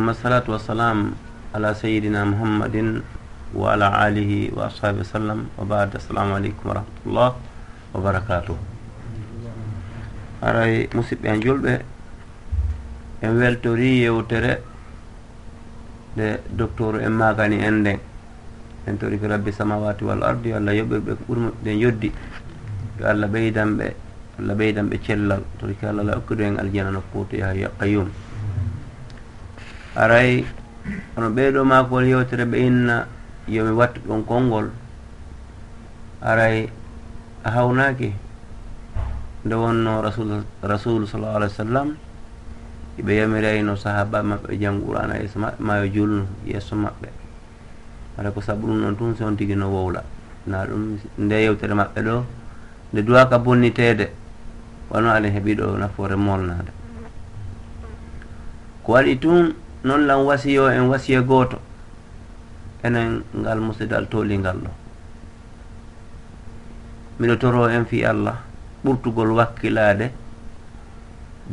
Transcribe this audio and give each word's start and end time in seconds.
summa 0.00 0.16
salatu 0.16 0.56
wassalam 0.56 1.12
ala 1.52 1.76
sayidina 1.76 2.24
muhammadin 2.24 3.04
wa 3.52 3.76
ala 3.76 3.92
alihi 4.08 4.48
wa 4.48 4.64
ashabi 4.72 5.04
wa 5.04 5.12
sallam. 5.12 5.38
Wa 5.60 5.68
bad 5.68 5.92
assalamu 5.92 6.40
aleykum 6.40 6.72
wa 6.72 6.80
rahmatullah 6.80 7.28
wa 7.92 7.98
barakatuh. 8.00 8.56
Aray 10.40 10.88
musidɓe 10.96 11.28
en 11.28 11.40
julɓe 11.44 11.74
en 13.20 13.32
weltori 13.36 14.00
yewtere 14.08 14.64
nde 16.16 16.40
docteur 16.48 17.04
en 17.04 17.12
magani 17.12 17.60
en 17.60 17.84
nden 17.84 18.00
en 18.88 18.96
tori 18.96 19.20
ko 19.20 19.28
rabbi 19.28 19.52
samawati 19.52 20.00
wal 20.08 20.24
ardi 20.24 20.48
yo 20.48 20.56
allah 20.56 20.72
yoɓɓirɓe 20.80 21.12
ko 21.12 21.22
ɓurmo 21.28 21.52
ɗen 21.60 21.76
yoddi. 21.76 22.08
Yo 22.96 23.04
allah 23.04 23.28
ɓeydan 23.28 23.76
ɓe 23.76 23.86
allah 24.40 24.54
ɓeydan 24.56 24.88
ɓe 24.88 24.96
cellal. 25.04 25.44
Tori 25.60 25.76
ko 25.76 25.92
allah 25.92 26.04
la 26.08 26.16
okkidu 26.16 26.40
en 26.42 26.56
aljana 26.56 26.88
no 26.90 27.04
kuuto 27.12 27.36
yaha 27.36 27.52
ya 27.52 27.68
qayum 27.76 28.08
aray 29.96 30.44
ono 31.16 31.28
ɓeeɗo 31.30 31.64
makol 31.64 32.04
yewtere 32.06 32.44
ɓe 32.44 32.56
inna 32.66 33.06
yomi 33.48 33.72
wattu 33.72 34.00
ɗon 34.06 34.22
konngol 34.24 34.70
aray 36.22 36.68
a 37.44 37.50
hawnaaki 37.50 38.12
nde 39.44 39.54
wonno 39.54 40.02
rasul 40.02 40.44
rasulu 40.62 41.06
sallallah 41.06 41.36
alih 41.36 41.48
w 41.50 41.56
sallam 41.56 41.88
ɓe 43.02 43.12
yamirayno 43.16 43.76
sahaba 43.76 44.22
maɓɓe 44.22 44.58
jam 44.60 44.80
qur'an 44.84 45.10
e 45.16 45.28
mayo 45.58 45.86
julnu 45.88 46.26
yesso 46.46 46.76
maɓɓe. 46.76 47.08
Aɗa 48.18 48.30
ko 48.30 48.40
sabu 48.40 48.66
ɗum 48.66 48.80
ɗon 48.82 48.96
tun 48.96 49.14
si 49.16 49.22
on 49.24 49.36
tigi 49.36 49.54
no 49.56 49.68
wowla. 49.72 50.02
Na 50.46 50.64
ɗum 50.66 50.98
nde 51.18 51.32
yewtere 51.42 51.74
maɓɓe 51.74 52.00
ɗo 52.02 52.24
nde 52.92 53.00
duwaka 53.02 53.38
bonniteede 53.38 54.10
wano 54.90 55.08
aɗen 55.10 55.32
heeɓi 55.32 55.54
ɗo 55.56 55.78
nafoore 55.78 56.16
molnade 56.16 56.70
ko 58.82 58.92
waɗi 58.92 59.18
tun 59.20 59.54
noon 59.84 60.06
lan 60.06 60.20
wasiyo 60.28 60.68
en 60.68 60.88
wasiya 60.88 61.22
gooto 61.22 61.58
enen 62.82 63.24
ngal 63.34 63.60
musidal 63.60 64.06
tolingal 64.08 64.56
ɗo. 64.64 64.70
Miɗo 67.18 67.36
toro 67.36 67.68
en 67.68 67.84
fi 67.84 68.04
allah 68.04 68.36
ɓurtugol 68.84 69.30
wakkilade 69.36 70.06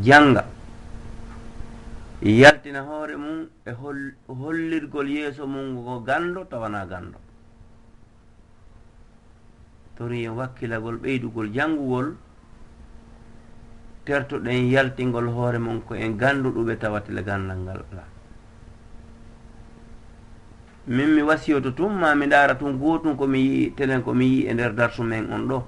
janga 0.02 0.46
yaltina 2.22 2.82
hoore 2.88 3.16
mum 3.18 3.48
e 3.66 3.72
hollirgol 4.40 5.08
yeeso 5.10 5.46
mum 5.48 5.84
ko 5.86 6.00
gando 6.08 6.46
tawana 6.46 6.86
gando 6.86 7.18
tori 9.98 10.24
en 10.26 10.36
wakkilagol 10.40 10.98
ɓeydugol 11.04 11.52
jangugol 11.54 12.16
tertoɗen 14.06 14.70
yaltingol 14.72 15.28
hoore 15.36 15.60
mum 15.60 15.82
ko 15.82 15.96
en 15.96 16.18
ganduɗuɓe 16.18 16.78
tawatele 16.80 17.22
gandal 17.24 17.58
ngal. 17.60 17.82
ala 17.92 18.17
min 20.88 21.16
mi 21.16 21.22
wasiyoto 21.22 21.72
tun 21.72 21.94
ma 22.00 22.16
mi 22.16 22.26
ndaara 22.28 22.56
tun 22.56 22.78
gootum 22.80 23.18
komi 23.18 23.40
yii 23.40 23.70
telen 23.76 24.02
komi 24.04 24.26
yii 24.26 24.48
e 24.48 24.54
nder 24.54 24.74
darsu 24.76 25.04
men 25.04 25.32
on 25.34 25.48
ɗo. 25.48 25.64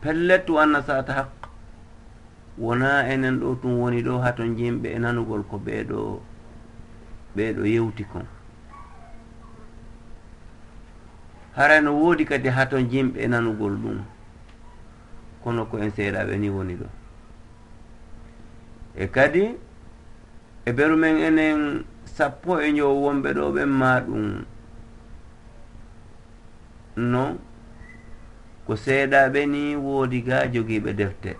Pellettu 0.00 0.58
anna 0.58 0.82
sata 0.82 1.12
haq 1.12 1.30
wona 2.58 3.06
enen 3.08 3.38
ɗo 3.40 3.54
tun 3.62 3.78
woni 3.80 4.02
ɗo 4.02 4.18
haton 4.18 4.56
jimɓe 4.56 4.88
e 4.94 4.98
nanugol 4.98 5.42
ko 5.50 5.56
ɓeeɗo 5.58 6.20
ɓeeɗo 7.36 7.62
yewti 7.66 8.04
kon. 8.04 8.26
Hara 11.56 11.80
no 11.80 11.92
woodi 11.94 12.24
kadi 12.24 12.48
haton 12.48 12.88
jimɓe 12.90 13.18
e 13.24 13.28
nanugol 13.28 13.74
ɗum 13.82 13.98
kono 15.44 15.64
ko 15.66 15.78
en 15.78 15.90
seeɗaɓe 15.90 16.36
ni 16.38 16.48
woni 16.50 16.74
ɗo. 16.74 16.86
E 18.96 19.06
kadi 19.06 19.54
e 20.64 20.72
beru 20.72 20.96
men 20.96 21.16
enen 21.16 21.84
sappo 22.16 22.52
e 22.64 22.72
njo 22.72 22.86
wonɓe 23.02 23.30
ɗo 23.36 23.44
ɓen 23.54 23.70
ma 23.80 23.90
ɗum 24.06 24.26
non 27.12 27.32
ko 28.66 28.72
seeɗaɓe 28.84 29.40
ni 29.52 29.62
woodi 29.84 30.18
ga 30.26 30.36
jogiiɓe 30.52 30.90
defte. 31.00 31.30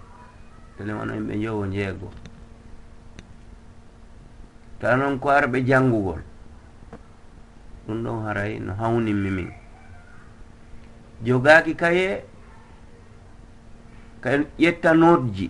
Tele 0.77 0.93
wono 0.99 1.13
yimɓe 1.17 1.35
jowo 1.43 1.65
jeego 1.75 2.09
ta 4.81 4.89
noon 4.99 5.19
ko 5.23 5.29
arɓe 5.39 5.59
janngugol 5.69 6.21
ɗum 7.87 7.99
ɗon 8.05 8.19
haray 8.27 8.53
no 8.65 8.73
hawninmi 8.81 9.31
min. 9.37 9.51
Jogaaki 11.25 11.73
kaye 11.81 12.25
ka 14.23 14.31
ƴetta 14.59 14.91
notji 15.01 15.47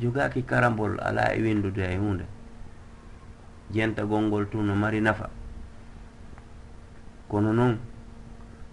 jogaaki 0.00 0.42
karambol 0.42 0.92
alaa 1.06 1.34
e 1.36 1.42
winndude 1.42 1.84
e 1.84 1.96
hunde 1.96 2.24
jentagol 3.72 4.22
ngol 4.28 4.46
tun 4.50 4.66
no 4.66 4.74
mari 4.74 5.00
nafa. 5.00 5.30
Kono 7.28 7.52
noon 7.52 7.78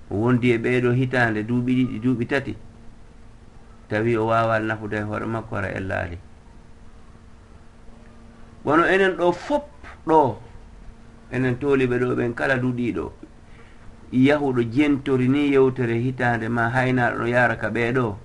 o 0.10 0.16
wondi 0.16 0.52
e 0.52 0.58
ɓeyɗo 0.58 0.92
hitande 0.92 1.44
duuɓi 1.44 1.72
ɗiɗi 1.76 2.00
duuɓi 2.04 2.26
tati 2.28 2.54
tawi 3.90 4.18
o 4.18 4.26
wawal 4.28 4.64
nafude 4.66 4.98
e 5.00 5.02
hoore 5.04 5.26
makko 5.26 5.56
ara 5.56 5.70
ellaali. 5.72 6.18
Wono 8.66 8.84
enen 8.86 9.16
ɗo 9.18 9.32
fop 9.32 9.66
ɗo 10.08 10.38
enen 11.32 11.56
tooliɓe 11.60 11.96
ɗo 12.00 12.16
ɓen 12.16 12.34
kala 12.36 12.56
duɗiɗo 12.58 13.06
yahuɗo 14.12 14.62
jentori 14.72 15.28
ni 15.30 15.52
yewtere 15.54 15.96
hitande 16.04 16.50
ma 16.50 16.70
haynaɗo 16.70 17.18
no 17.20 17.26
yara 17.28 17.56
ka 17.56 17.70
ɓeeɗo 17.70 18.18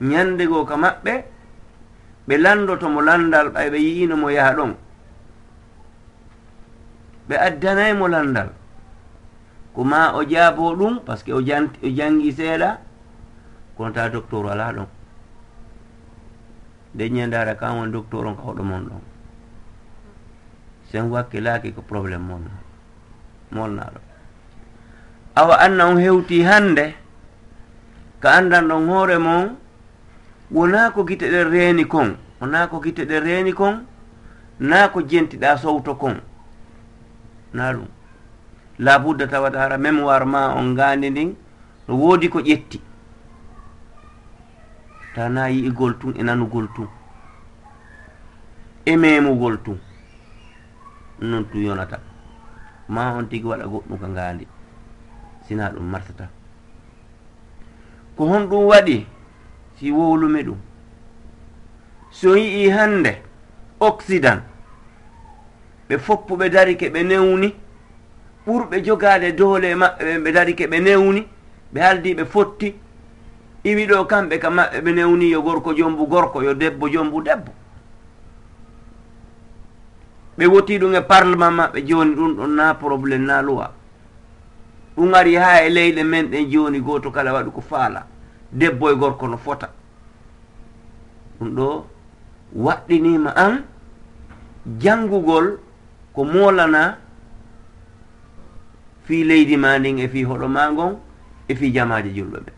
ñandego 0.00 0.64
ka 0.66 0.76
maɓɓe 0.76 1.14
ɓe 2.26 2.34
landotomo 2.38 3.00
landal 3.00 3.48
ɓay 3.54 3.70
ɓe 3.70 3.78
yi'ino 3.78 4.16
mo 4.16 4.28
yaha 4.30 4.54
ɗon. 4.54 4.74
ɓe 7.28 7.36
addanaymo 7.36 8.08
landal. 8.08 8.48
Ko 9.74 9.84
ma 9.84 10.12
o 10.14 10.24
jaabo 10.24 10.74
ɗum 10.76 11.00
par 11.04 11.16
ce 11.18 11.24
que 11.24 11.32
o 11.32 11.40
jangi 11.40 12.32
seeɗa 12.32 12.78
kono 13.76 13.92
ta 13.92 14.08
docteur 14.08 14.46
ala 14.50 14.72
ɗon. 14.72 14.86
Nde 16.94 17.08
ñandara 17.10 17.54
kan 17.54 17.76
won 17.76 17.90
docteur 17.90 18.26
on 18.26 18.34
ka 18.36 18.42
hoɗo 18.42 18.62
mon 18.62 18.80
ɗon. 18.88 19.00
Sen 20.90 21.10
wakkilaaki 21.10 21.72
ko 21.72 21.82
probléme 21.82 22.26
molna 22.26 22.50
molnaɗo 23.52 24.00
awa 25.34 25.54
anna 25.60 25.86
on 25.88 25.96
hewti 25.96 26.42
hannde 26.44 26.94
ka 28.20 28.30
andan 28.38 28.68
ɗon 28.68 28.88
hoore 28.88 29.18
mon 29.18 29.56
wona 30.50 30.90
ko 30.90 31.04
gite 31.06 31.26
ɗen 31.30 31.48
reeni 31.50 31.84
kon 31.86 32.16
wona 32.40 32.66
ko 32.68 32.80
gite 32.82 33.04
ɗen 33.08 33.22
reeni 33.24 33.52
kon 33.52 33.84
na 34.60 34.88
ko 34.88 35.00
jentiɗa 35.00 35.56
sowto 35.56 35.94
kon. 35.94 36.20
na 37.54 37.72
ɗum. 37.72 37.86
Labudda 38.78 39.26
tawata 39.26 39.58
hara 39.58 39.78
mémoire 39.78 40.24
ma 40.24 40.54
on 40.54 40.74
gandi 40.74 41.10
ndin 41.10 41.34
no 41.88 41.94
woodi 41.94 42.28
ko 42.28 42.40
ƴetti. 42.40 42.80
Ta 45.14 45.28
na 45.28 45.48
yi'igol 45.48 45.98
tun 45.98 46.14
e 46.16 46.22
nanugol 46.22 46.68
tun. 46.74 46.88
E 48.84 48.96
memugol 48.96 49.62
tun. 49.62 49.78
Non 51.20 51.44
tun 51.44 51.60
yonata. 51.62 52.00
Ma 52.88 53.12
on 53.12 53.28
tigi 53.28 53.46
waɗa 53.46 53.66
goɗɗum 53.66 53.98
ka 54.00 54.06
ngandi 54.08 54.46
sina 55.46 55.70
ɗum 55.70 55.84
martata. 55.90 56.28
Ko 58.16 58.26
hon 58.26 58.46
ɗum 58.48 58.66
waɗi 58.66 59.06
si 59.76 59.90
wowlumi 59.90 60.42
ɗum. 60.42 60.58
So 62.10 62.34
yi'i 62.36 62.70
hande 62.70 63.22
occident 63.80 64.42
ɓe 65.92 65.98
foppu 65.98 66.36
ɓe 66.36 66.48
dari 66.48 66.76
ke 66.76 66.88
ɓe 66.88 67.02
newni. 67.02 67.54
Ɓurɓe 68.46 68.82
jogaade 68.84 69.32
doole 69.36 69.74
maɓɓe 69.74 70.18
ɓe 70.24 70.32
dari 70.32 70.54
ke 70.54 70.66
ɓe 70.66 70.80
newni 70.80 71.26
ɓe 71.72 71.80
haldi 71.80 72.14
ɓe 72.14 72.24
fotti. 72.24 72.74
Iwi 73.64 73.86
ɗo 73.86 74.04
kamɓe 74.06 74.38
ka 74.38 74.50
maɓɓe 74.50 74.80
ɓe 74.80 74.92
newni 74.92 75.30
yo 75.30 75.42
gorko 75.42 75.74
jombu 75.74 76.06
gorko 76.06 76.42
yo 76.42 76.54
debbo 76.54 76.88
jombu 76.88 77.22
debbo. 77.22 77.52
Ɓe 80.38 80.46
woti 80.46 80.78
ɗum 80.78 80.94
e 80.94 81.00
parlement 81.02 81.50
maɓɓe 81.50 81.86
joni 81.86 82.14
ɗum 82.14 82.34
ɗon 82.36 82.48
na 82.56 82.74
probléme 82.74 83.26
na 83.26 83.42
loi 83.42 83.66
ɗum 84.96 85.14
ari 85.14 85.34
ha 85.36 85.62
e 85.62 85.68
leyɗe 85.70 86.02
men 86.04 86.26
ɗen 86.30 86.50
joni 86.50 86.80
goto 86.80 87.10
kala 87.10 87.32
waɗi 87.32 87.50
ko 87.50 87.60
faala. 87.60 88.06
Debbo 88.50 88.90
e 88.90 88.94
gorko 88.96 89.28
no 89.28 89.36
fota. 89.36 89.68
Ɗum 91.38 91.50
ɗo 91.54 91.86
waɗɗinima 92.56 93.30
an 93.36 93.64
jangugol 94.80 95.58
ko 96.14 96.24
moolana 96.24 96.82
fii 99.06 99.24
leydi 99.24 99.56
ma 99.56 99.78
ndin 99.78 99.98
e 99.98 100.08
fii 100.08 100.24
hoɗo 100.30 100.46
ma 100.48 100.62
ngon 100.72 100.92
e 101.48 101.54
fii 101.54 101.72
jamaje 101.76 102.10
julɓe 102.16 102.38
ɓe 102.46 102.52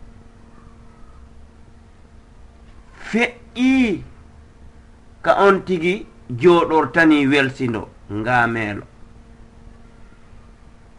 feƴƴi 3.09 4.03
ka 5.21 5.31
on 5.45 5.55
tigi 5.65 5.93
jooɗortani 6.41 7.27
welsindo 7.31 7.81
ngaameelo 8.11 8.83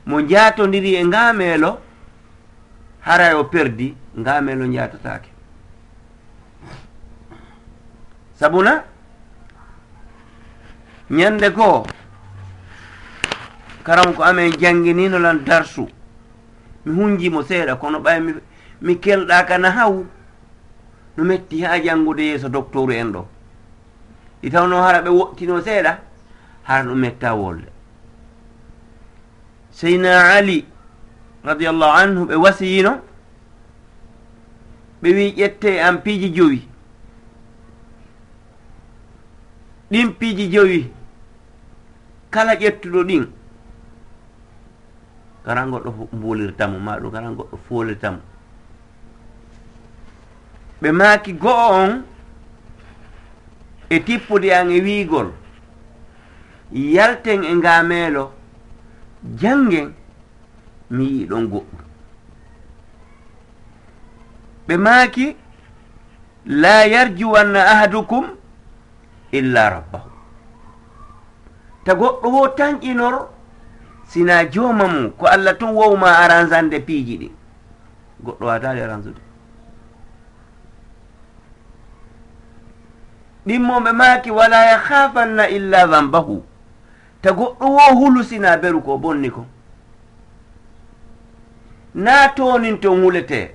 mo 0.06 0.16
jaatondiri 0.30 0.90
e 0.94 1.04
ngaameelo 1.10 1.70
haray 3.06 3.34
o 3.34 3.44
perdi 3.52 3.88
ngaameelo 4.20 4.64
jaatataake 4.74 5.30
sabuna 8.38 8.72
ñande 11.10 11.48
koo 11.50 11.86
karam 13.86 14.14
ko 14.14 14.22
amen 14.26 14.50
janggininolan 14.58 15.44
darsu. 15.46 15.86
Mi 16.84 16.92
hunjimo 16.94 17.42
seeɗa 17.42 17.76
kono 17.80 17.98
ɓay 18.04 18.18
mi 18.20 18.32
mi 18.80 18.94
kelɗa 19.02 19.46
kana 19.48 19.70
haw. 19.70 19.94
No 21.16 21.24
metti 21.24 21.62
ha 21.62 21.78
janngude 21.84 22.22
yeeso 22.22 22.48
docteur 22.48 22.90
en 22.90 23.12
ɗo. 23.12 23.22
Ɗi 24.42 24.50
tawno 24.50 24.76
hara 24.82 25.00
ɓe 25.02 25.10
woɗtino 25.10 25.60
seeɗa 25.62 25.92
hara 26.68 26.82
ɗum 26.84 26.98
metta 26.98 27.34
wolde 27.34 27.68
seyna 29.70 30.10
ali 30.36 30.64
radiallahu 31.44 31.96
anhu 32.02 32.22
ɓe 32.26 32.34
wasiyino 32.44 32.92
ɓe 35.02 35.08
wi 35.16 35.34
ƴette 35.38 35.70
an 35.86 35.96
piiji 36.04 36.28
jowi. 36.36 36.68
Ɗin 39.90 40.08
piiji 40.18 40.50
jowi 40.52 40.90
kala 42.30 42.54
ƴettuɗo 42.56 43.02
ɗin. 43.08 43.24
kara 45.46 45.62
goɗɗo 45.70 45.90
mbulirtamo 46.12 46.78
ma 46.86 46.92
ɗum 47.00 47.10
kara 47.14 47.28
goɗɗo 47.38 47.56
folirtamo 47.68 48.20
ɓe 50.80 50.88
maaki 50.98 51.32
go'o 51.42 51.66
on 51.82 51.92
e 53.88 53.96
tippude 54.06 54.48
an 54.58 54.70
e 54.70 54.80
wiigol 54.86 55.28
yalten 56.72 57.44
e 57.44 57.54
ngameelo 57.54 58.24
jangen 59.40 59.94
mi 60.90 61.04
yii 61.04 61.26
ɗon 61.30 61.44
goɗɗum. 61.50 61.84
Ɓe 64.66 64.76
maaki 64.76 65.36
la 66.46 66.86
yarjuwanna 66.86 67.60
ahadukum 67.72 68.24
illa 69.32 69.70
rabbahu. 69.70 70.10
Ta 71.84 71.94
goɗɗo 71.94 72.28
wo 72.34 72.48
tan 72.48 72.78
sina 74.06 74.44
jooma 74.44 74.86
mum 74.88 75.10
ko 75.18 75.26
allah 75.26 75.54
tun 75.58 75.74
wowma 75.74 76.18
aransande 76.18 76.80
piiji 76.80 77.16
ɗi. 77.18 77.28
Goɗɗo 78.24 78.44
watali 78.46 78.80
aransude 78.80 79.20
ɗimmoɓe 83.46 83.90
maaki 83.92 84.30
wala 84.30 84.58
yahafanna 84.70 85.48
illa 85.48 85.86
vambahu 85.86 86.42
ta 87.22 87.30
goɗɗo 87.32 87.66
wo 87.76 87.84
hulu 87.98 88.22
sina 88.24 88.56
beru 88.56 88.80
ko 88.82 88.98
bonni 88.98 89.30
ko. 89.30 89.46
Na 91.94 92.28
tonin 92.34 92.78
ton 92.80 93.02
hulete 93.02 93.54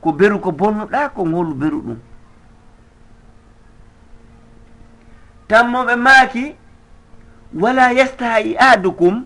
ko 0.00 0.12
beru 0.12 0.38
ko 0.40 0.50
bonnuɗa 0.52 1.08
ko 1.14 1.24
holu 1.24 1.54
beru 1.54 1.80
ɗum. 1.82 1.98
Tammoɓe 5.48 5.96
maaki 5.96 6.54
wala 7.54 7.92
yastahi 7.92 8.56
ahadukum 8.58 9.24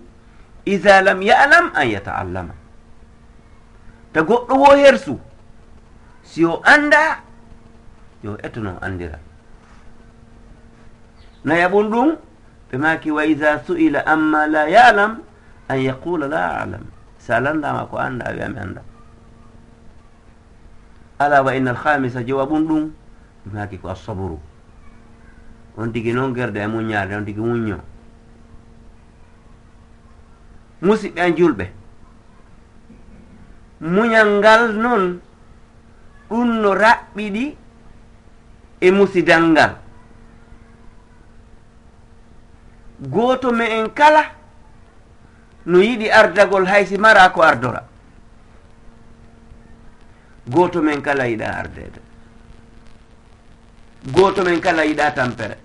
ida 0.66 1.00
lam 1.02 1.22
yalam 1.22 1.72
an 1.74 1.86
yataallama. 1.88 2.54
Ta 4.12 4.20
goɗɗo 4.22 4.54
wo 4.58 4.70
hersu 4.76 5.14
si 6.22 6.44
o 6.44 6.60
anda 6.64 7.22
yo 8.22 8.36
ettuno 8.42 8.76
anndira 8.82 9.18
naya 11.44 11.68
ɓum 11.68 11.86
ɗum 11.90 12.08
ɓe 12.70 12.76
maki 12.78 13.10
wa 13.10 13.24
ida 13.24 13.62
su'ila 13.64 14.04
amma 14.06 14.46
la 14.46 14.68
yalam 14.68 15.22
an 15.68 15.78
yaqula 15.78 16.28
la 16.28 16.60
alam. 16.62 16.84
Sa 17.18 17.40
landama 17.40 17.86
ko 17.86 17.96
anda 17.96 18.26
a 18.26 18.32
wiyami 18.32 18.58
anda. 18.58 18.82
Ala 21.18 21.42
wa 21.42 21.52
inna 21.54 21.70
alhamisa 21.72 22.22
jowaɓun 22.22 22.62
ɗum 22.68 22.82
ɓe 23.46 23.48
maki 23.54 23.78
ko 23.78 23.88
assabru. 23.88 24.38
On 25.76 25.88
tigi 25.92 26.12
noon 26.12 26.34
gerde 26.34 26.56
e 26.60 26.66
muñade 26.66 27.14
on 27.16 27.24
tigi 27.24 27.40
muñño. 27.40 27.78
musidɓe 30.82 31.20
an 31.20 31.36
julɓe. 31.36 31.64
Muñal 33.80 34.28
ngal 34.38 34.62
noon 34.82 35.20
ɗum 36.28 36.48
no 36.62 36.70
raɓɓiɗi 36.74 37.44
e 38.80 38.90
musidal 38.90 39.42
ngal. 39.52 39.72
Gooto 43.14 43.52
me 43.52 43.64
en 43.78 43.88
kala 43.98 44.22
no 45.66 45.78
yiɗi 45.80 46.06
ardagol 46.10 46.66
haysi 46.66 46.96
mara 46.98 47.30
ko 47.32 47.42
ardora. 47.42 47.82
Gooto 50.46 50.82
men 50.82 51.00
kala 51.02 51.24
yiɗa 51.28 51.46
ardede. 51.60 52.00
Gooto 54.14 54.42
men 54.44 54.60
kala 54.60 54.82
yiɗa 54.84 55.14
tampere. 55.14 55.56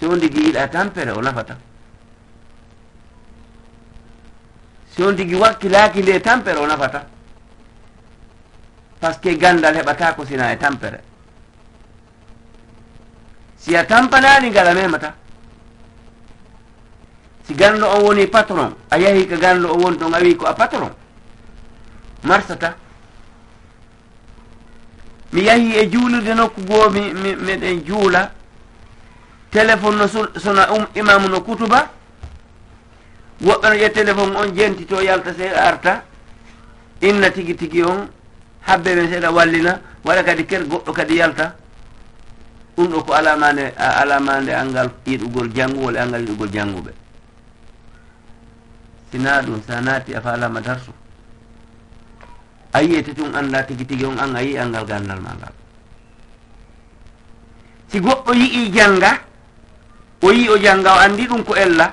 So 0.00 0.14
ndigi 0.16 0.40
yiɗa 0.46 0.68
tampere 0.70 1.10
o 1.12 1.20
nafata 1.22 1.56
si 4.94 5.02
on 5.02 5.16
tigi 5.16 5.34
wakkilaaki 5.34 6.02
nde 6.02 6.20
tampere 6.20 6.58
o 6.58 6.66
nafata. 6.66 7.06
Par 9.00 9.14
ce 9.14 9.18
que 9.20 9.36
gandal 9.36 9.74
heɓata 9.74 10.14
ko 10.14 10.24
sina 10.24 10.52
e 10.52 10.56
tampere. 10.56 11.00
Si 13.56 13.74
a 13.76 13.84
tampanaani 13.84 14.50
ngala 14.50 14.74
memata 14.74 15.14
si 17.46 17.54
ganndo 17.54 17.86
on 17.86 18.02
woni 18.04 18.26
patron 18.26 18.74
a 18.90 18.98
yahi 18.98 19.26
ko 19.28 19.36
ganndo 19.36 19.72
on 19.72 19.80
woni 19.82 19.96
ton 19.98 20.14
a 20.14 20.18
wi 20.20 20.36
ko 20.36 20.46
a 20.46 20.54
patron 20.54 20.90
marsata. 22.22 22.76
Mi 25.32 25.42
yahi 25.42 25.76
e 25.78 25.88
juulirde 25.90 26.34
nokku 26.34 26.60
goo 26.64 26.90
mi 26.90 27.12
miɗen 27.12 27.84
juula 27.84 28.30
téléphone 29.50 29.96
no 29.96 30.06
sona 30.38 30.70
um 30.72 30.86
imamu 30.94 31.28
no 31.28 31.40
kutuba 31.40 31.90
woɓɓe 33.42 33.68
no 33.68 33.74
ƴet 33.76 33.92
téléphone 33.94 34.36
on 34.36 34.54
jentito 34.54 35.00
yalta 35.00 35.34
se 35.34 35.46
arta. 35.48 36.04
Inna 37.00 37.30
tigi 37.30 37.54
tigi 37.56 37.82
on 37.82 38.08
habbe 38.66 38.94
men 38.94 39.08
seeɗa 39.10 39.30
wallina 39.30 39.80
waɗa 40.04 40.22
kadi 40.24 40.46
ker 40.46 40.62
goɗɗo 40.66 40.92
kadi 40.92 41.14
yalta. 41.16 41.56
Ɗum 42.76 42.86
ɗo 42.88 43.02
ko 43.04 43.12
alamande 43.12 43.72
alamande 43.76 44.50
angal 44.54 44.90
yiɗugol 45.06 45.50
janngugol 45.54 45.96
e 45.96 45.98
angal 45.98 46.20
yiɗugol 46.22 46.50
jannguɓe. 46.52 46.90
Sina 49.10 49.42
ɗum 49.42 49.60
sa 49.66 49.80
naati 49.80 50.14
a 50.14 50.20
falama 50.20 50.60
darsu. 50.60 50.92
A 52.72 52.80
yiyete 52.82 53.12
tun 53.14 53.34
annda 53.34 53.62
tigi 53.62 53.84
tigi 53.84 54.04
on 54.04 54.18
an 54.18 54.34
a 54.36 54.40
yii 54.42 54.56
angal 54.56 54.86
gandal 54.86 55.20
ma 55.20 55.34
ngal 55.36 55.52
si 57.92 58.00
goɗɗo 58.00 58.32
yii 58.32 58.72
jannga 58.72 59.20
o 60.22 60.32
yii 60.32 60.48
o 60.48 60.56
jannga 60.56 60.94
o 60.96 60.98
anndi 60.98 61.26
ɗum 61.28 61.44
ko 61.44 61.54
ella 61.54 61.92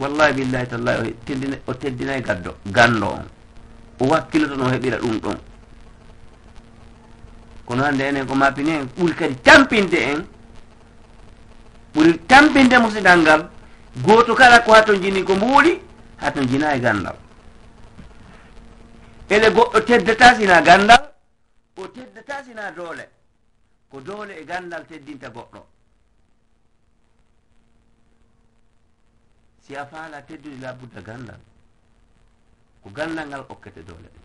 wallahi 0.00 0.32
billahi 0.38 0.66
tallahi 0.72 1.14
o 1.68 1.72
teddinayi 1.74 2.20
e 2.20 2.22
gaddo 2.28 2.56
gando 2.76 3.06
on. 3.16 3.24
O 4.00 4.04
wakkiloto 4.08 4.56
no 4.56 4.64
heɓira 4.72 4.96
ɗum 4.98 5.16
ɗon. 5.20 5.38
Kono 7.66 7.82
hande 7.84 8.00
enen 8.08 8.26
ko 8.26 8.34
mapini 8.34 8.70
en 8.70 8.84
ɓuri 8.96 9.14
kadi 9.14 9.34
tampinde 9.46 9.98
en 10.12 10.20
ɓuri 11.94 12.18
tampinde 12.26 12.76
musidal 12.78 13.20
ngal 13.20 13.42
goto 14.06 14.34
kala 14.34 14.60
ko 14.64 14.72
hato 14.72 14.94
jini 14.96 15.22
ko 15.22 15.34
mbuuɗi 15.34 15.72
hato 16.16 16.40
jinayi 16.44 16.78
e 16.78 16.80
gandal. 16.80 17.16
Ele 19.28 19.48
goɗɗo 19.50 19.78
teddata 19.84 20.34
sina 20.34 20.62
gandal 20.62 21.02
o 21.76 21.86
teddata 21.88 22.42
sina 22.44 22.70
doole. 22.72 23.04
Ko 23.90 24.00
doole 24.00 24.32
e 24.40 24.44
gandal 24.44 24.86
teddinta 24.88 25.28
goɗɗo. 25.28 25.60
si 29.70 29.76
a 29.76 29.86
faala 29.86 30.20
teddude 30.22 30.58
labudda 30.60 31.00
gandal 31.00 31.38
ko 32.82 32.90
gandal 32.90 33.26
ngal 33.28 33.44
okkete 33.48 33.82
doole. 33.86 34.08
Ɗe 34.14 34.20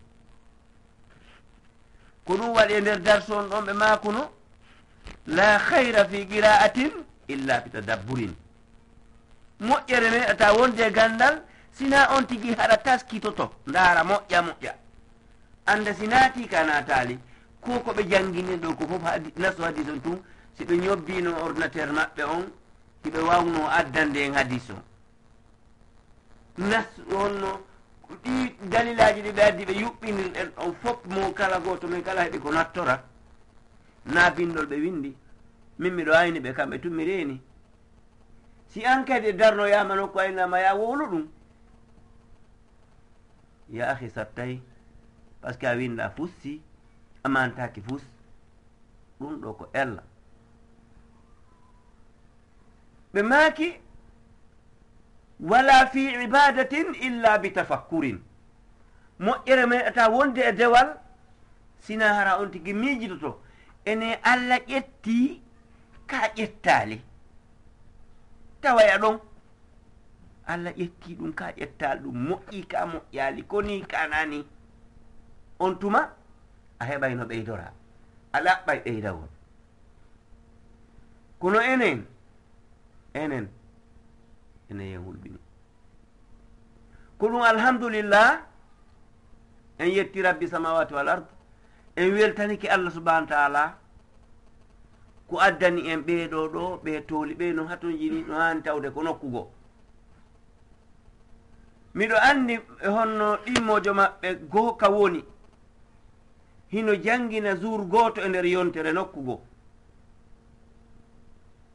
ko 2.26 2.34
ɗum 2.38 2.50
waɗi 2.56 2.74
e 2.74 2.82
nder 2.82 3.00
darson 3.02 3.46
ɗon 3.50 3.66
ɓe 3.68 3.74
makuno 3.74 4.22
la 5.28 5.58
hayra 5.68 6.06
fi 6.10 6.26
qira'atin 6.28 6.92
illa 7.28 7.62
fi 7.62 7.70
tadabburin. 7.70 8.34
Moƴƴere 9.60 10.08
nde 10.10 10.20
ata 10.32 10.54
wonde 10.58 10.92
gandal 10.92 11.36
sina 11.78 12.10
on 12.18 12.24
tigui 12.26 12.56
haɗa 12.56 12.78
taskitoto 12.78 13.46
ndaara 13.68 14.02
moƴƴa 14.04 14.42
moƴƴa. 14.48 14.74
Anda 15.68 15.94
sinati 15.94 16.48
ka 16.48 16.64
natali 16.64 17.20
ko 17.62 17.80
ko 17.84 17.92
ɓe 17.94 18.04
jangguini 18.10 18.58
ɗo 18.58 18.76
ko 18.78 18.88
foof 18.88 19.04
nasu 19.38 19.62
hadis 19.62 19.88
on 19.90 20.00
tun 20.02 20.18
si 20.58 20.66
ɓe 20.66 20.74
ñobbino 20.78 21.38
ordinateur 21.46 21.92
maɓɓe 21.94 22.24
on 22.24 22.44
hiɓe 23.04 23.20
wawno 23.22 23.68
addande 23.70 24.18
en 24.26 24.34
hadis 24.34 24.70
on 24.72 24.82
nas 26.58 26.88
holno 27.12 27.60
ɗi 28.24 28.56
dalilaji 28.72 29.22
ɗi 29.22 29.32
ɓe 29.32 29.42
addi 29.44 29.66
ɓe 29.66 29.74
yuɓɓinirɗen 29.82 30.50
on 30.58 30.74
fof 30.82 31.06
mo 31.06 31.34
kala 31.34 31.60
goto 31.60 31.88
min 31.88 32.04
kala 32.04 32.22
heɓi 32.26 32.40
ko 32.40 32.52
nattora. 32.52 33.04
Na 34.06 34.30
bindol 34.30 34.66
ɓe 34.68 34.76
windi 34.84 35.16
min 35.80 35.94
miɗo 35.94 36.12
ayni 36.14 36.40
ɓe 36.40 36.54
kamɓe 36.54 36.80
tummireni 36.82 37.42
si 38.68 38.84
an 38.86 39.04
kadi 39.06 39.28
e 39.28 39.34
darnoyama 39.34 39.96
nokku 39.96 40.20
aynama 40.20 40.60
ya 40.60 40.76
wowlu 40.76 41.06
ɗum? 41.12 41.28
Ya 43.70 43.90
ahi 43.92 44.10
sattay 44.10 44.62
par 45.42 45.54
ce 45.54 45.58
que 45.60 45.66
a 45.68 45.76
winda 45.76 46.10
fussi 46.10 46.62
amantaki 47.24 47.82
fus 47.82 48.04
ɗum 49.20 49.42
ɗo 49.42 49.54
ko 49.58 49.70
ella. 49.74 50.04
Ɓe 53.14 53.22
maaki 53.24 53.85
wala 55.50 55.86
fi 55.94 56.04
ibadatin 56.26 56.96
illa 57.08 57.38
bi 57.38 57.50
tafakkurin. 57.54 58.18
Moƴƴere 59.20 59.66
meeɗata 59.66 60.10
wonde 60.10 60.42
e 60.42 60.52
dewal 60.52 60.90
sina 61.80 62.14
hara 62.14 62.38
on 62.40 62.52
tigi 62.52 62.74
miijidoto 62.74 63.40
ene 63.86 64.20
allah 64.24 64.60
ƴetti 64.68 65.42
ka 66.08 66.20
ƴettaali. 66.36 66.98
Tawaya 68.62 68.98
ɗon 68.98 69.20
allah 70.48 70.74
ƴetti 70.74 71.16
ɗum 71.18 71.34
ka 71.34 71.52
ƴettaali 71.52 72.02
ɗum 72.04 72.18
moƴƴi 72.30 72.68
ka 72.68 72.86
moƴƴaali 72.86 73.42
koni 73.48 73.82
kanani 73.88 74.46
on 75.60 75.80
tuma 75.80 76.10
a 76.80 76.86
heɓay 76.86 77.16
no 77.16 77.24
ɓeydora 77.26 77.72
a 78.34 78.40
laɓɓay 78.42 78.80
ɓeydawol 78.86 79.30
kono 81.40 81.60
enen 81.62 82.06
enen 83.14 83.48
ene 84.72 84.84
yewulɓi 84.92 85.06
hulɓini 85.06 85.40
ko 87.18 87.26
ɗum 87.32 87.42
alhamdulillah 87.42 88.30
en 89.80 89.90
yetti 89.90 90.22
rabbi 90.22 90.48
samawati 90.48 90.94
wal 90.94 91.10
ard 91.10 91.26
en 91.96 92.12
weltanike 92.14 92.68
allah 92.70 92.92
subahana 92.92 93.28
taala 93.28 93.64
ko 95.30 95.36
addani 95.40 95.82
en 95.92 96.02
ɓeeɗo 96.08 96.40
ɗo 96.54 96.64
ɓe 96.84 96.92
tooli 97.08 97.34
ɓe 97.40 97.54
no 97.56 97.66
haton 97.68 97.94
jini 98.00 98.24
no 98.28 98.34
haani 98.36 98.62
tawde 98.64 98.90
ko 98.94 99.02
nokkugo. 99.04 99.42
Miɗo 101.96 102.16
anndi 102.30 102.56
honno 102.96 103.28
ɗimmojo 103.46 103.92
maɓɓe 104.00 104.30
goo 104.52 104.72
ka 104.80 104.88
woni 104.90 105.22
hino 106.72 106.94
janngina 107.06 107.56
jour 107.62 107.82
gooto 107.92 108.22
e 108.22 108.28
nder 108.30 108.46
yontere 108.46 108.92
nokkugo. 108.94 109.36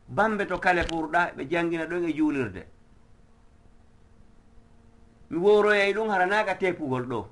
Bambe 0.09 0.45
to 0.47 0.59
kale 0.59 0.83
pourɗa 0.91 1.21
ɓe 1.37 1.43
janngina 1.51 1.85
ɗon 1.87 2.05
e 2.09 2.13
juulirde. 2.17 2.63
mi 5.31 5.39
woroyay 5.39 5.93
ɗum 5.95 6.09
haranaga 6.11 6.55
tepugol 6.59 7.05
ɗo. 7.07 7.27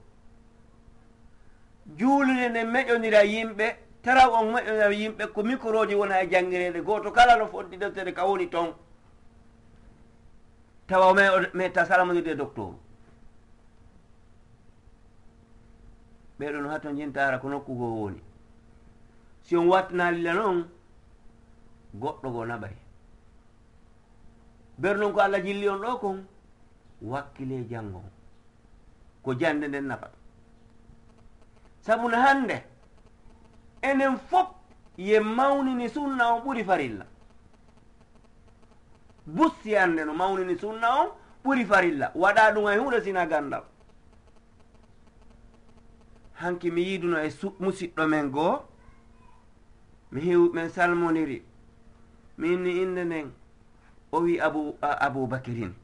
Juulude 1.98 2.48
nde 2.48 2.64
meƴonira 2.64 3.22
yimɓe 3.24 3.66
taraw 4.02 4.32
on 4.34 4.52
meƴonira 4.52 4.90
yimɓe 4.92 5.24
ko 5.34 5.42
microji 5.42 5.94
wona 5.94 6.22
e 6.22 6.28
jangirede 6.30 6.80
goto 6.84 7.10
kala 7.10 7.36
no 7.36 7.46
foddi 7.48 7.76
deftere 7.76 8.12
ka 8.12 8.24
woni 8.26 8.48
toon 8.48 8.72
tawa 10.86 11.12
meta 11.54 11.84
salamodirde 11.84 12.36
docteur. 12.36 12.72
Ɓeɗo 16.38 16.60
no 16.62 16.68
hatto 16.70 16.92
jintara 16.96 17.38
ko 17.40 17.48
nokkugo 17.48 17.86
woni. 18.00 18.20
Si 19.42 19.56
on 19.56 19.66
wattanalila 19.66 20.32
noon 20.34 20.68
goɗɗo 21.96 22.30
go 22.32 22.44
naɓay. 22.46 22.74
Ber 24.78 24.96
noon 24.98 25.12
ko 25.12 25.20
allah 25.20 25.42
jilli 25.42 25.68
on 25.68 25.80
ɗo 25.80 25.98
kon. 25.98 26.26
wakkile 27.02 27.64
janngo. 27.70 28.02
Ko 29.22 29.34
jande 29.34 29.68
nden 29.68 29.84
nafata 29.84 30.16
sabu 31.80 32.08
no 32.08 32.16
hannde 32.16 32.64
enen 33.82 34.16
fof 34.30 34.48
ye 34.96 35.20
mawnini 35.20 35.88
sunna 35.88 36.32
on 36.34 36.40
ɓuri 36.44 36.64
farilla. 36.64 37.06
Bussi 39.26 39.76
annde 39.76 40.04
no 40.04 40.14
mawnini 40.14 40.58
sunna 40.58 40.88
on 41.00 41.08
ɓuri 41.44 41.64
farilla. 41.66 42.12
Waɗa 42.14 42.52
ɗum 42.54 42.68
e 42.72 42.76
huuɗo 42.78 43.00
sina 43.04 43.26
ganndal 43.26 43.64
hanki 46.34 46.70
mi 46.70 46.82
yiduno 46.82 47.18
e 47.18 47.28
musiɗɗo 47.60 48.06
men 48.08 48.30
goo 48.30 48.62
mi 50.12 50.20
hiw 50.20 50.52
min 50.54 50.68
salmoniri. 50.68 51.42
Min 52.38 52.62
ni 52.62 52.82
innde 52.82 53.04
nden 53.04 53.32
o 54.12 54.20
wi 54.20 54.40
abou 54.40 54.76
aboubakirin 54.80 55.74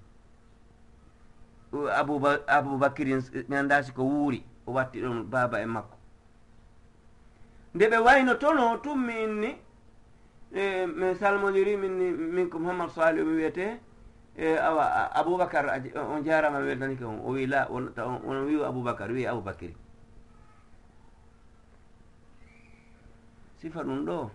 abouba 2.01 2.41
aboubacrine 2.47 3.23
eh, 3.35 3.45
mi 3.49 3.57
annda 3.57 3.83
siko 3.83 4.03
wuuri 4.03 4.45
o 4.67 4.73
watti 4.73 5.01
ɗon 5.01 5.25
baaba 5.31 5.61
e 5.61 5.67
makko. 5.67 5.97
Nde 7.75 7.85
ɓe 7.91 7.99
wayno 8.07 8.35
tono 8.39 8.79
tummi 8.83 9.13
inni 9.25 9.51
e 10.53 10.87
min 10.87 11.15
salmodiri 11.15 11.77
minni 11.77 12.11
min 12.13 12.49
ko 12.51 12.59
mouhammad 12.59 12.91
sali 12.91 13.23
mi 13.23 13.35
wiyete 13.37 13.81
e 14.37 14.57
awa 14.59 15.11
aboubacar 15.15 15.67
on 15.97 16.23
jarama 16.25 16.61
mi 16.61 16.67
weltani 16.69 16.97
ke 16.97 17.05
on 17.05 17.21
o 17.25 17.31
wi 17.33 17.47
la 17.47 17.67
on 17.71 18.47
wi 18.47 18.63
aboubacar 18.65 19.11
wi 19.11 19.27
aboubacry 19.27 19.75
sifa 23.61 23.83
ɗum 23.83 24.05
ɗo. 24.07 24.31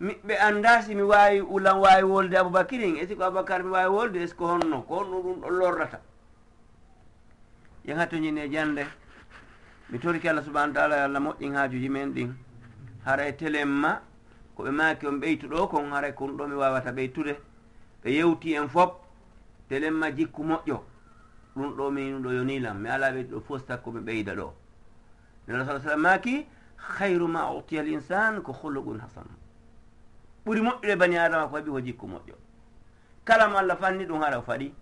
ɓe 0.00 0.34
annda 0.38 0.82
si 0.82 0.94
mi 0.94 1.02
wawi 1.02 1.40
ulan 1.40 1.78
wawi 1.78 2.02
wolde 2.02 2.34
aboubakirin 2.34 2.96
est 2.96 3.08
ce 3.08 3.14
que 3.14 3.22
aboubacar 3.22 3.62
mi 3.62 3.70
wawi 3.70 3.88
wolde? 3.88 4.16
Est 4.16 4.28
ce 4.28 4.34
que 4.34 4.42
honno 4.44 4.80
ko 4.82 4.94
honno? 5.00 5.20
ɗum 5.22 5.40
ɗo 5.40 5.48
lorrata? 5.50 6.00
Yan 7.84 7.98
hattoñine 7.98 8.48
jande 8.50 8.86
mi 9.90 9.98
torki 9.98 10.26
allah 10.28 10.42
subahanau 10.42 10.72
taala 10.72 10.96
yo 10.96 11.04
allah 11.04 11.20
moƴƴin 11.20 11.54
haajuji 11.54 11.88
men 11.90 12.12
ɗin. 12.14 12.32
Hara 13.04 13.28
e 13.28 13.36
télén 13.36 13.66
ma 13.68 14.00
ko 14.56 14.62
ɓe 14.62 14.70
maaki 14.70 15.06
on 15.06 15.20
ɓeytuɗo 15.20 15.68
kon 15.68 15.90
haray 15.92 16.10
e 16.10 16.14
kon 16.14 16.28
ɗo 16.36 16.46
mi 16.48 16.54
wawata 16.54 16.92
ɓeytude. 16.92 17.36
Ɓe 18.02 18.10
yewti 18.10 18.54
en 18.54 18.68
fop 18.68 19.04
télén 19.68 19.92
ma 19.92 20.10
jikku 20.10 20.42
moƴƴo 20.42 20.80
ɗum 21.54 21.76
ɗo 21.76 21.90
min 21.90 22.22
ɗo 22.22 22.32
yonilam 22.32 22.78
mi 22.80 22.88
ala 22.88 23.12
ɓeytuɗo 23.12 23.40
fo 23.42 23.58
sakko 23.58 23.92
mi 23.92 24.00
ɓeyda 24.00 24.34
ɗo. 24.34 24.52
Nela 25.46 25.66
sa 25.66 25.78
sallam 25.80 26.00
maaki 26.00 26.46
hayru 26.98 27.28
ma 27.28 27.52
utiya 27.52 27.82
l 27.82 27.88
insan 27.88 28.40
ko 28.42 28.52
huluqun 28.52 28.98
hasanu 29.00 29.39
ɓuri 30.44 30.60
moƴƴude 30.60 30.96
bani 30.96 31.16
adama 31.18 31.46
ko 31.48 31.54
waɗi 31.54 31.70
ko 31.70 31.80
jikku 31.80 32.06
moƴƴo. 32.06 32.34
Kala 33.24 33.48
mo 33.48 33.58
allah 33.58 33.76
fanni 33.76 34.04
ɗum 34.06 34.20
haɗa 34.22 34.38
o 34.38 34.42
faɗi. 34.42 34.72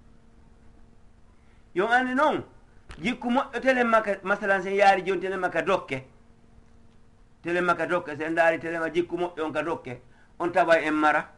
Yon 1.74 1.90
anndi 1.90 2.14
noon 2.14 2.44
jikku 3.02 3.28
moƴƴo 3.30 3.60
tele 3.60 3.84
makka 3.84 4.18
masalan 4.22 4.62
sen 4.62 4.74
yaari 4.74 5.02
joni 5.04 5.20
tele 5.20 5.36
makka 5.36 5.62
dokke. 5.62 6.04
Tele 7.42 7.60
makka 7.60 7.86
dokke 7.86 8.16
sen 8.16 8.32
ndaari 8.32 8.58
telema 8.58 8.90
jikku 8.90 9.16
moƴƴo 9.16 9.42
on 9.44 9.52
ka 9.52 9.62
dokke 9.62 10.00
on 10.38 10.50
tawa 10.52 10.78
en 10.80 10.92
mara. 10.94 11.28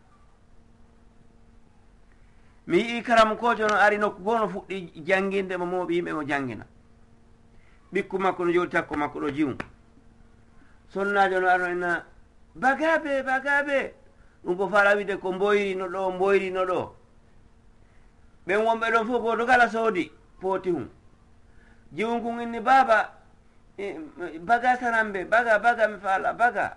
Mi 2.67 2.79
yii 2.79 3.03
karam 3.03 3.37
kojo 3.37 3.67
no 3.67 3.75
ari 3.75 3.99
nokku 3.99 4.23
goo 4.23 4.39
no 4.39 4.49
fuɗɗi 4.49 5.03
jannginde 5.05 5.57
mo 5.57 5.67
mooɓi 5.67 5.95
yimɓe 5.97 6.13
mo 6.13 6.23
janngina 6.25 6.67
ɓikku 7.93 8.19
makko 8.19 8.45
no 8.45 8.53
jooɗi 8.53 8.71
takko 8.71 8.97
makko 8.97 9.21
ɗo 9.21 9.31
jiwu. 9.31 9.55
Sonnajo 10.93 11.41
no 11.41 11.49
arno 11.49 11.67
enna 11.67 12.05
bagabe 12.55 13.23
bagabe 13.23 13.95
ɗum 14.45 14.57
fof 14.57 14.71
fara 14.71 14.97
wide 14.97 15.17
ko 15.21 15.33
mboyrino 15.33 15.87
ɗo 15.89 16.11
mboyrino 16.15 16.63
ɗo. 16.71 16.81
Ɓen 18.47 18.65
wonɓe 18.65 18.87
ɗon 18.93 19.07
fof 19.07 19.23
goto 19.23 19.47
kala 19.47 19.69
soodi 19.69 20.11
pooti 20.41 20.71
hum 20.71 20.89
jiwon 21.93 22.23
kon 22.23 22.41
inni 22.41 22.61
baaba 22.61 23.13
e, 23.79 23.99
baga 24.41 24.77
saranɓe 24.81 25.25
baga 25.31 25.59
baga 25.59 25.89
mi 25.89 25.99
faala 25.99 26.33
baga. 26.33 26.77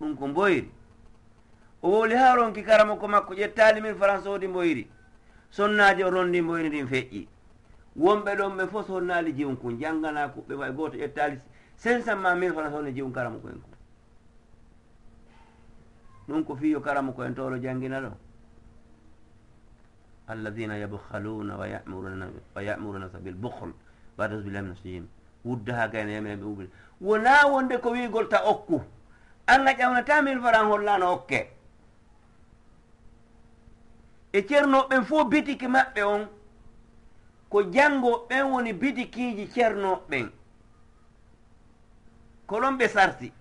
Ɗum 0.00 0.16
ko 0.16 0.26
mboyri. 0.28 0.70
O 1.82 1.90
wowli 1.90 2.14
ha 2.16 2.34
ronki 2.34 2.62
karama 2.62 2.96
ko 2.96 3.06
makko 3.08 3.34
ƴettali 3.34 3.80
min 3.82 3.94
france 3.96 4.24
soodi 4.24 4.46
mboyri. 4.48 4.88
Sonnaji 5.50 6.02
o 6.04 6.10
rondi 6.10 6.40
mboyri 6.42 6.68
ndin 6.68 6.86
feƴƴi. 6.86 7.26
Wonɓe 7.98 8.36
ɗon 8.36 8.56
ɓe 8.56 8.66
fof 8.68 8.86
sonnali 8.86 9.32
jiwon 9.32 9.56
kon 9.56 9.78
janggana 9.80 10.28
kuɓɓe 10.28 10.54
way 10.56 10.72
goto 10.72 10.96
ƴettali 10.96 11.38
cinq 11.78 12.04
cent 12.04 12.16
ma 12.20 12.34
mille 12.34 12.52
france 12.54 12.74
one 12.74 12.92
jiwon 12.92 13.12
karama 13.12 13.38
koyen 13.38 13.60
ko 13.60 13.67
ɗum 16.28 16.44
ko 16.44 16.56
fiyo 16.56 16.80
karamu 16.80 17.12
ko 17.14 17.22
en 17.24 17.34
toro 17.34 17.56
jangina 17.58 18.00
ɗo. 18.00 18.10
Alladina 20.28 20.76
yabhaluna 20.76 21.56
wa 21.56 21.66
yamuruna 22.62 23.08
sabil 23.10 23.34
buhl 23.34 23.72
wa 24.18 24.28
tasbillahi 24.28 24.62
min 24.64 24.72
asihim 24.72 25.06
wudda 25.44 25.74
ha 25.74 25.88
gayna 25.88 26.12
yamen 26.12 26.40
ɓe 26.40 26.44
ubil 26.44 26.68
wona 27.00 27.46
wonde 27.48 27.78
ko 27.80 27.90
wigol 27.90 28.28
ta 28.28 28.42
okku. 28.44 28.82
Allah 29.46 29.74
ƴawnata 29.74 30.22
min 30.22 30.40
faran 30.42 30.66
hollano 30.68 31.12
okke. 31.14 31.48
E 34.32 34.42
ceernoɓen 34.46 35.04
fof 35.04 35.28
bitiki 35.30 35.66
maɓɓe 35.66 36.02
on 36.04 36.28
ko 37.48 37.62
janngo 37.72 38.26
ɓen 38.28 38.50
woni 38.52 38.72
bitikiji 38.74 39.48
ceernoɓen 39.48 40.30
ko 42.46 42.60
ɗon 42.60 42.76
ɓe 42.78 42.88
sarti. 42.88 43.32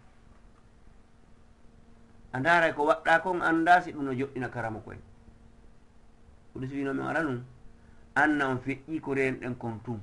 a 2.33 2.39
ndaaray 2.39 2.73
ko 2.73 2.83
waɗɗa 2.85 3.19
kon 3.23 3.41
annda 3.41 3.81
si 3.81 3.91
ɗum 3.91 4.03
no 4.05 4.11
joɗɗina 4.13 4.49
karama 4.49 4.79
koye. 4.79 4.99
Oɗo 6.55 6.67
siwino 6.67 6.93
min 6.93 7.05
ara 7.07 7.21
ɗum 7.23 7.43
anna 8.15 8.47
on 8.49 8.57
feƴƴi 8.59 8.99
ko 9.01 9.13
renɗen 9.13 9.55
kon 9.57 9.79
tum. 9.83 9.99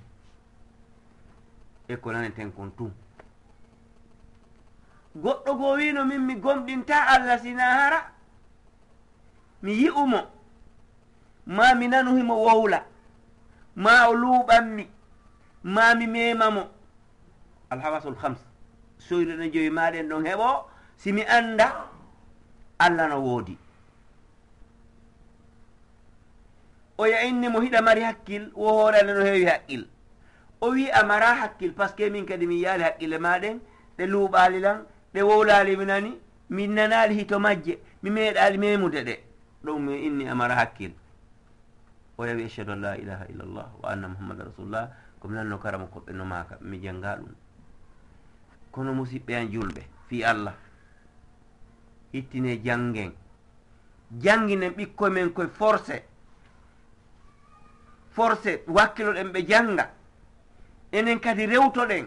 E 1.88 1.97
ko 1.97 2.12
naneten 2.12 2.52
kon 2.52 2.71
tum. 2.76 2.90
Goɗɗo 5.16 5.54
goo 5.59 5.76
wino 5.76 6.04
min 6.04 6.19
mi 6.26 6.35
gomɗinta 6.37 6.97
allah 7.07 7.38
sina 7.38 7.62
hara 7.62 8.11
mi 9.62 9.73
yi'umo 9.73 10.21
ma 11.47 11.75
mi 11.75 11.88
nanuhimo 11.88 12.35
wowla 12.35 12.85
ma 13.76 14.09
o 14.09 14.14
luuɓanmi 14.14 14.88
ma 15.64 15.95
mi 15.95 16.07
memamo 16.07 16.69
alhawasul 17.71 18.16
hams 18.23 18.38
soyrene 18.99 19.50
joyi 19.52 19.71
maɗen 19.71 20.09
ɗon 20.09 20.25
heɓo 20.26 20.66
simi 20.97 21.23
anda 21.23 21.87
allah 22.78 23.09
no 23.09 23.21
woodi. 23.21 23.59
O 26.99 27.07
yayinni 27.07 27.49
mo 27.49 27.61
hiɗa 27.61 27.83
mari 27.83 28.02
hakkil 28.02 28.50
wo 28.54 28.69
hoorale 28.73 29.12
no 29.14 29.25
heewi 29.25 29.47
haqqil 29.47 29.87
o 30.61 30.71
wi 30.71 30.90
a 30.90 31.04
mara 31.04 31.35
hakkil 31.35 31.73
par 31.75 31.88
ce 31.88 31.95
que 31.97 32.11
min 32.11 32.25
kadi 32.26 32.47
min 32.47 32.59
yaali 32.59 32.83
haqqille 32.85 33.19
maɗen 33.19 33.61
ɗe 33.99 34.07
luuɓaali 34.07 34.61
lan 34.61 34.87
ɗe 35.12 35.21
wowlaali 35.23 35.76
minani 35.76 36.19
min 36.50 36.69
nanaali 36.75 37.14
hito 37.19 37.38
majje 37.38 37.78
mi 38.02 38.11
meeɗaali 38.11 38.59
memude 38.59 39.00
ɗe. 39.04 39.14
Ɗum 39.64 39.83
mi 39.87 40.07
inni 40.07 40.28
a 40.28 40.35
mara 40.35 40.54
hakkil. 40.54 40.93
O 42.19 42.25
yawi 42.26 42.45
achadu 42.45 42.73
an 42.73 42.81
la 42.81 42.97
ilaha 42.97 43.25
illallah 43.28 43.66
wa 43.83 43.88
anna 43.90 44.09
muhammada 44.09 44.45
rasulullah. 44.45 44.88
Komi 45.21 45.35
nanno 45.35 45.59
karama 45.59 45.87
koɓɓe 45.87 46.12
no 46.12 46.25
maaka 46.25 46.59
mi 46.61 46.78
jannga 46.81 47.16
ɗum. 47.16 47.33
Kono 48.73 48.93
musidɓe 48.95 49.33
an 49.37 49.49
julɓe 49.50 49.83
fi 50.09 50.25
allah. 50.25 50.54
hittine 52.14 52.52
janngen. 52.64 53.12
Jannginen 54.25 54.73
ɓikkoye 54.76 55.11
men 55.11 55.33
koye 55.35 55.49
forcé 55.59 55.97
forcé 58.14 58.52
wakkiloɗen 58.76 59.33
ɓe 59.33 59.40
jannga. 59.50 59.85
Enen 60.92 61.18
kadi 61.21 61.47
rewtoɗen. 61.47 62.06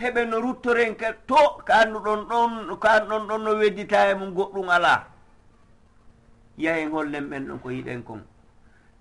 Heɓe 0.00 0.20
no 0.30 0.40
ruttoren 0.40 0.94
ka 1.00 1.08
to 1.28 1.40
ko 1.66 1.72
annduɗon 1.80 2.20
ɗon 2.30 2.52
ko 2.80 2.88
anɗon 2.88 3.26
ɗon 3.28 3.42
no 3.44 3.50
weddita 3.60 4.10
e 4.10 4.14
mum 4.14 4.34
goɗɗum 4.34 4.68
alaa. 4.68 5.06
Yahen 6.58 6.90
hollen 6.92 7.28
ɓen 7.30 7.46
ɗon 7.48 7.58
ko 7.62 7.68
yiɗen 7.70 8.02
kon. 8.04 8.22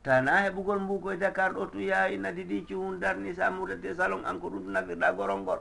Tana 0.03 0.31
heɓugol 0.43 0.79
mbugo 0.79 1.11
e 1.13 1.17
dakar 1.17 1.53
ɗo 1.53 1.65
tu 1.71 1.79
yaha 1.79 2.09
inadi 2.09 2.43
ɗi 2.43 2.65
cuhun 2.67 2.99
darni 2.99 3.33
samuudete 3.33 3.95
salon 3.95 4.23
an 4.25 4.39
ko 4.39 4.49
ɗum 4.49 4.71
nafirɗa 4.71 5.11
gorongol 5.17 5.59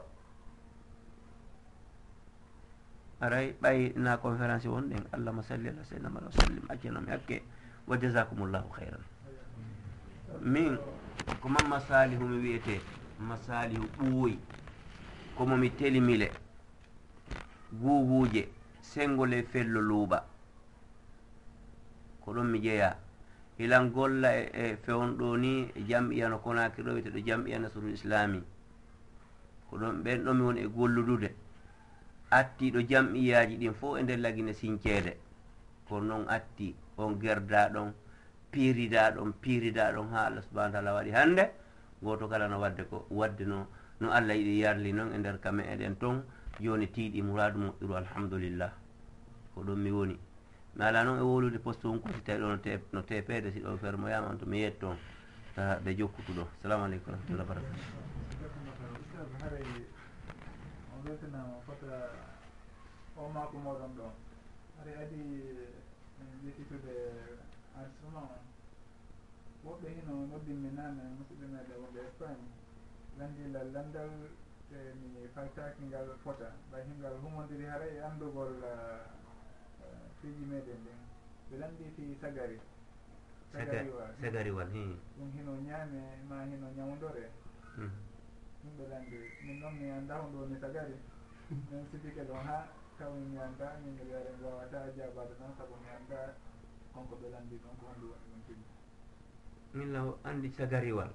aray 3.21 3.53
ɓay 3.61 3.93
na 3.95 4.17
conférence 4.17 4.65
won 4.67 4.89
ɗen 4.89 5.03
allahuma 5.11 5.43
salli 5.43 5.69
ala 5.69 5.83
seydna 5.83 6.09
mala 6.09 6.31
sallim 6.31 6.63
accenomi 6.69 7.09
hakke 7.11 7.41
wa 7.87 7.97
jasakumullahu 7.97 8.69
hayran 8.79 9.03
min 10.41 10.77
ko 11.25 11.33
koma 11.41 11.59
masalihu 11.69 12.23
mi 12.27 12.37
wiyete 12.41 12.81
masalihu 13.19 13.85
ɓooyi 13.99 14.37
komomi 15.37 15.69
telimile 15.71 16.31
guuguuje 17.71 18.49
sengole 18.81 19.43
fello 19.43 19.81
luuɓa. 19.81 20.19
Ko 22.21 22.33
ɗon 22.33 22.47
mi 22.51 22.59
jeeya. 22.61 22.97
Hilan 23.57 23.91
golla 23.91 24.29
e, 24.35 24.49
e 24.53 24.75
fewn 24.83 25.17
ɗo 25.17 25.37
ni 25.37 25.71
e 25.75 25.81
jam'iya 25.87 26.29
no 26.29 26.37
konaki 26.39 26.81
ɗo 26.81 26.91
wiyete 26.93 27.09
ɗo 27.11 27.19
jam'iya 27.27 27.59
nasrul 27.59 27.91
islami. 27.93 28.41
Ko 29.69 29.77
ɗon 29.77 30.03
ɓen 30.03 30.23
ɗon 30.25 30.33
mi 30.37 30.43
woni 30.43 30.59
e 30.61 30.67
golludude. 30.67 31.29
attiɗo 32.31 32.79
jam'iyaji 32.89 33.57
ɗin 33.57 33.73
fof 33.73 33.97
e 33.99 34.03
nder 34.03 34.19
lagine 34.19 34.53
sinceede 34.53 35.17
ko 35.87 35.99
noon 35.99 36.25
atti 36.27 36.75
on 36.97 37.19
gerda 37.19 37.69
ɗon 37.73 37.93
piirida 38.51 39.11
ɗon 39.15 39.33
piirida 39.41 39.91
ɗon 39.93 40.09
ha 40.13 40.25
allah 40.27 40.43
subahana 40.43 40.71
taala 40.73 40.93
waɗi 40.93 41.11
hannde. 41.11 41.43
Goto 42.01 42.27
kala 42.29 42.47
no 42.47 42.59
wadde 42.59 42.83
ko 42.89 43.05
wadde 43.09 43.45
no 43.45 43.67
no 43.99 44.11
allah 44.11 44.33
yiɗi 44.35 44.59
yarli 44.59 44.93
noon 44.93 45.13
e 45.13 45.17
nder 45.17 45.39
kame 45.41 45.61
eɗen 45.63 45.97
toon 45.99 46.23
joni 46.61 46.87
tiiɗi 46.87 47.21
mouradu 47.21 47.59
moƴƴuru 47.59 47.95
alhamdulillah. 47.97 48.71
Ko 49.53 49.61
ɗon 49.63 49.75
mi 49.83 49.91
woni. 49.91 50.17
Mi 50.75 50.83
ala 50.85 51.03
noon 51.03 51.19
e 51.19 51.21
wolude 51.21 51.59
poste 51.59 51.85
wonko 51.87 52.09
si 52.13 52.21
tawi 52.21 52.39
ɗo 52.39 52.47
no 52.93 53.01
tepede 53.01 53.51
si 53.51 53.59
ɗo 53.59 53.77
fermoyama 53.77 54.27
on 54.29 54.37
to 54.37 54.45
mi 54.45 54.57
yiyat 54.57 54.79
toon. 54.79 54.97
Ɓe 55.57 55.95
jokkutu 55.97 56.31
ɗo. 56.33 56.47
Salamu 56.61 56.83
aleykum 56.85 57.13
warahmatullah 57.13 57.45
wabarakatu 57.45 57.79
o 60.99 61.07
weltanama 61.07 61.55
fota 61.65 61.95
o 63.17 63.29
maako 63.33 63.57
moɗon 63.65 63.91
ɗon 63.97 64.13
aɗa 64.79 64.91
adi 65.01 65.19
en 66.19 66.27
ƴettitude 66.43 66.93
enregistrement 67.75 68.27
on. 68.35 68.43
Woɓɓe 69.65 69.87
hino 69.95 70.13
noddinmi 70.31 70.69
nane 70.77 71.01
musidɓe 71.17 71.45
meɗe 71.53 71.73
wonɓe 71.81 71.99
espagne. 72.07 72.47
Landilal 73.17 73.67
landal 73.73 74.11
e 74.71 74.77
mi 74.99 75.27
faltaki 75.33 75.83
ngal 75.89 76.07
fota 76.23 76.47
ɓay 76.71 76.83
hingal 76.87 77.15
humodiri 77.23 77.65
haray 77.71 77.91
e 77.97 78.01
andugol 78.07 78.53
fiiji 80.19 80.43
eh, 80.43 80.49
meɗen 80.51 80.79
ɗin 80.85 80.99
ɓe 81.49 81.55
landi 81.61 81.83
fi 81.95 82.03
sagari. 82.21 82.59
Sagariwal 83.51 84.11
sagariwal 84.21 84.67
ɗum 85.17 85.29
hino 85.35 85.51
ñaame 85.67 86.01
ma 86.29 86.43
hino 86.49 86.67
ñawdore 86.77 87.25
hmm. 87.75 88.08
yimɓe 88.63 88.83
ɗo 88.83 88.83
landi 88.91 89.17
min 89.45 89.59
noon 89.59 89.73
mi 89.79 89.89
annda 89.89 90.13
hon 90.21 90.31
ɗo 90.33 90.45
ni 90.49 90.59
tagari 90.59 90.95
min 91.69 91.85
sipikel 91.91 92.29
on 92.31 92.43
ha 92.47 92.57
taw 92.97 93.11
mi 93.13 93.37
annda 93.37 93.67
min 93.83 93.93
mi 93.95 94.01
wiyare 94.07 94.31
mi 94.37 94.43
wawata 94.45 94.79
jabade 94.97 95.33
noon 95.39 95.53
saabu 95.57 95.75
mi 95.83 95.89
annda 95.97 96.35
konko 96.93 97.15
ɓe 97.21 97.27
landi 97.33 97.55
ɗon 97.63 97.75
ko 97.79 97.83
honɗi 97.89 98.05
woni 98.11 98.25
ɗum 98.31 98.41
tigi 98.47 98.65
law 99.93 100.07
andi 100.23 100.49
sagariwal. 100.57 101.11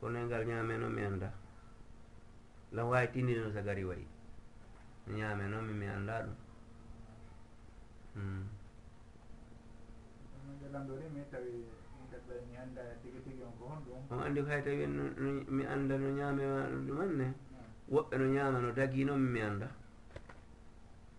Kono 0.00 0.18
e 0.18 0.24
ngal 0.26 0.42
ñaame 0.50 0.74
noon 0.78 0.92
mi 0.94 1.02
annda 1.04 1.30
lam 2.74 2.88
wawi 2.90 3.06
tindi 3.12 3.34
no 3.34 3.52
sagari 3.52 3.84
wayi 3.84 4.06
mi 5.06 5.12
ñaame 5.18 5.44
noon 5.48 5.64
mi 5.68 5.74
mi 5.80 5.86
annda 5.86 6.14
ɗum. 6.26 6.36
Hmm. 8.14 8.44
Ɓe 10.60 10.66
landori 10.74 11.06
mi 11.14 11.20
tawi 11.30 11.52
on 14.12 14.20
anndi 14.26 14.40
ko 14.44 14.48
hay 14.52 14.62
tawi 14.62 14.86
mi 15.56 15.64
annda 15.64 15.94
no 15.98 16.08
ñaamema 16.18 16.60
ɗum 16.70 16.82
ɗumanne 16.86 17.24
hmm. 17.24 17.94
woɓɓe 17.94 18.14
no 18.20 18.26
ñaama 18.34 18.58
no 18.60 18.70
dagi 18.72 19.04
noon 19.04 19.20
mi 19.32 19.40
annda. 19.40 19.68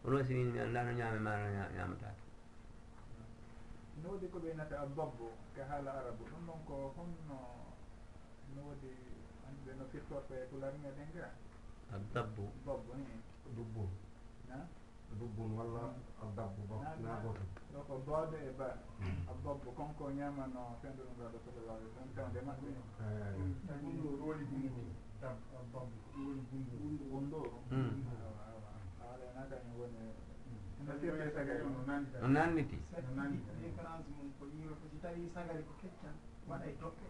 Si 0.04 0.08
wasinin 0.10 0.52
mi 0.54 0.60
annda 0.60 0.84
no 0.84 0.92
ñaame 1.00 1.20
ma 1.26 1.32
no 1.42 1.48
ñaamatake 1.76 2.24
hmm. 2.24 4.02
no 4.04 4.10
woodi 4.10 4.28
ko 4.34 4.38
ɓeynata 4.44 4.76
babbo 4.98 5.26
ko 5.56 5.62
haala 5.70 5.92
arabu 6.00 6.24
ɗum 6.30 6.42
ɗon 6.48 6.60
ko 6.68 6.74
honno 6.96 7.38
no 8.54 8.60
woodi 8.68 8.90
anɓe 9.48 9.72
no 9.78 9.84
firtorto 9.92 10.34
e 10.36 10.46
tularinge 10.50 10.90
ɗen 10.98 11.10
ga 11.16 11.28
addabbo 11.96 12.44
dabbo. 12.66 12.92
Ni. 12.96 13.16
Dubbun. 13.56 13.90
Dubbun 15.20 15.52
walla 15.58 15.82
hmm. 15.90 16.24
addabbo 16.24 16.62
ba 16.70 16.76
naa 17.04 17.18
gotum 17.24 17.48
ko 17.88 17.94
boode 18.06 18.38
e 18.38 18.52
ba 18.58 18.70
a 18.70 19.32
abobbo 19.32 19.70
konko 19.78 20.12
ñamano 20.12 20.78
fenɗo 20.82 21.02
ɗum 21.08 21.18
gaɗo 21.20 21.38
sallallah 21.46 21.76
alih 21.78 21.88
w 21.90 21.94
sallam 21.94 22.14
tawde 22.16 22.40
maɓɓe 22.48 22.70
woni 23.84 24.02
rooli 24.20 24.44
gundu 24.50 24.84
abobbo 25.58 25.80
ɗum 26.14 26.26
woni 26.28 26.42
gundu 26.50 26.74
gundu 26.82 27.04
gondoro 27.12 27.58
ala 29.02 29.26
naga 29.36 29.58
woni 29.78 29.98
no 32.22 32.28
nanniti 32.28 32.78
différence 33.62 34.08
mum 34.16 34.30
ko 34.38 34.44
yiroto 34.54 34.86
si 34.92 34.98
tawi 35.02 35.30
sagari 35.34 35.64
ko 35.68 35.74
keccan 35.82 36.16
waɗa 36.48 36.66
e 36.66 36.74
doɓɓe 36.82 37.08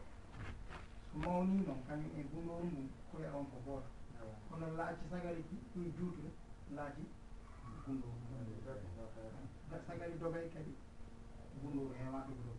so 1.12 1.18
mawni 1.20 1.58
noon 1.66 1.80
kañum 1.88 2.12
e 2.20 2.22
gundoru 2.32 2.64
mum 2.74 2.88
koye 3.12 3.28
on 3.38 3.46
ko 3.52 3.58
gooto 3.66 3.90
kono 4.50 4.68
laaci 4.78 5.04
sagari 5.12 5.42
ɗi 5.50 5.58
ɗum 5.74 5.86
juutude 5.98 6.30
laati 6.76 7.04
gundoru 7.86 8.24
sagari 9.88 10.16
dogay 10.22 10.48
kadi. 10.54 10.74
Gundu 11.62 11.94
hewaɓe 11.98 12.32
gudo 12.38 12.54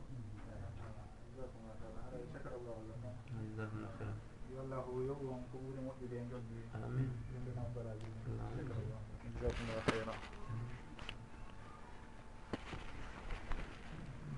yo 4.54 4.60
allahu 4.60 5.02
yo 5.06 5.14
on 5.34 5.42
ko 5.50 5.56
ɓuri 5.58 5.80
moƴƴude 5.86 6.16
e 6.16 6.24
joddi 6.30 6.54
yimɓe 7.32 7.50
noon 7.56 7.70
baraji 7.74 8.06
jasakumllah 9.40 9.84
hayra 9.86 10.14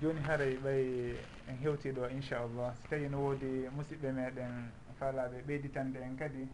joni 0.01 0.19
haaray 0.21 0.55
ɓay 0.57 1.15
en 1.47 1.57
hewtiɗo 1.57 2.09
inchallah. 2.09 2.75
So 2.75 2.87
tawi 2.89 3.09
no 3.09 3.17
woodi 3.21 3.69
musidɓe 3.75 4.11
meɗen 4.11 4.71
faalaɓe 4.99 5.37
ɓeyditande 5.47 5.99
en 6.01 6.15
kadi 6.17 6.47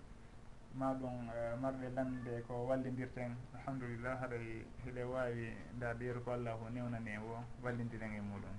ma 0.79 0.87
ɗum 0.99 1.29
e, 1.29 1.55
marɓe 1.61 1.87
lamɓe 1.95 2.31
ko 2.47 2.53
wallidirten 2.67 3.31
alhamdulillah 3.55 4.19
haɗay 4.21 4.65
hiɗe 4.83 5.03
wawi 5.13 5.45
daadiru 5.79 6.19
ko 6.25 6.31
allah 6.31 6.57
ko 6.59 6.65
newnani 6.69 7.11
e 7.13 7.17
wo 7.25 7.35
wallidiren 7.63 8.13
e 8.13 8.21
muɗum. 8.29 8.57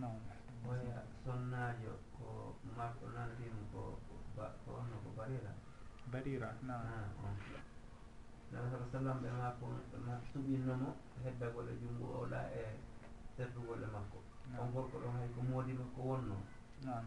Non 0.00 0.20
oya 0.68 0.98
sonnajo 1.24 1.92
ko 2.18 2.26
marɗo 2.76 3.06
nandimo 3.16 3.62
ko 3.72 3.80
ko 4.36 4.70
onno 4.80 4.96
ko 5.04 5.08
barira 5.16 5.52
barira 6.12 6.48
non 6.62 6.84
ah, 6.84 7.08
nabi 8.52 8.68
sa 8.70 8.78
sallam 8.92 9.18
ɓe 9.22 9.30
makko 9.40 9.66
ma 10.06 10.14
suɓinnomo 10.32 10.88
heddagol 11.24 11.68
e 11.68 11.74
junngo 11.80 12.06
oɗa 12.22 12.40
e 12.52 12.64
seddugol 13.36 13.82
e 13.82 13.86
makko. 13.94 14.18
On 14.60 14.68
gorko 14.72 14.96
ɗon 15.02 15.16
hay 15.16 15.28
ko 15.34 15.40
moodi 15.42 15.72
makko 15.72 16.00
wonno 16.10 16.36
non 16.84 17.04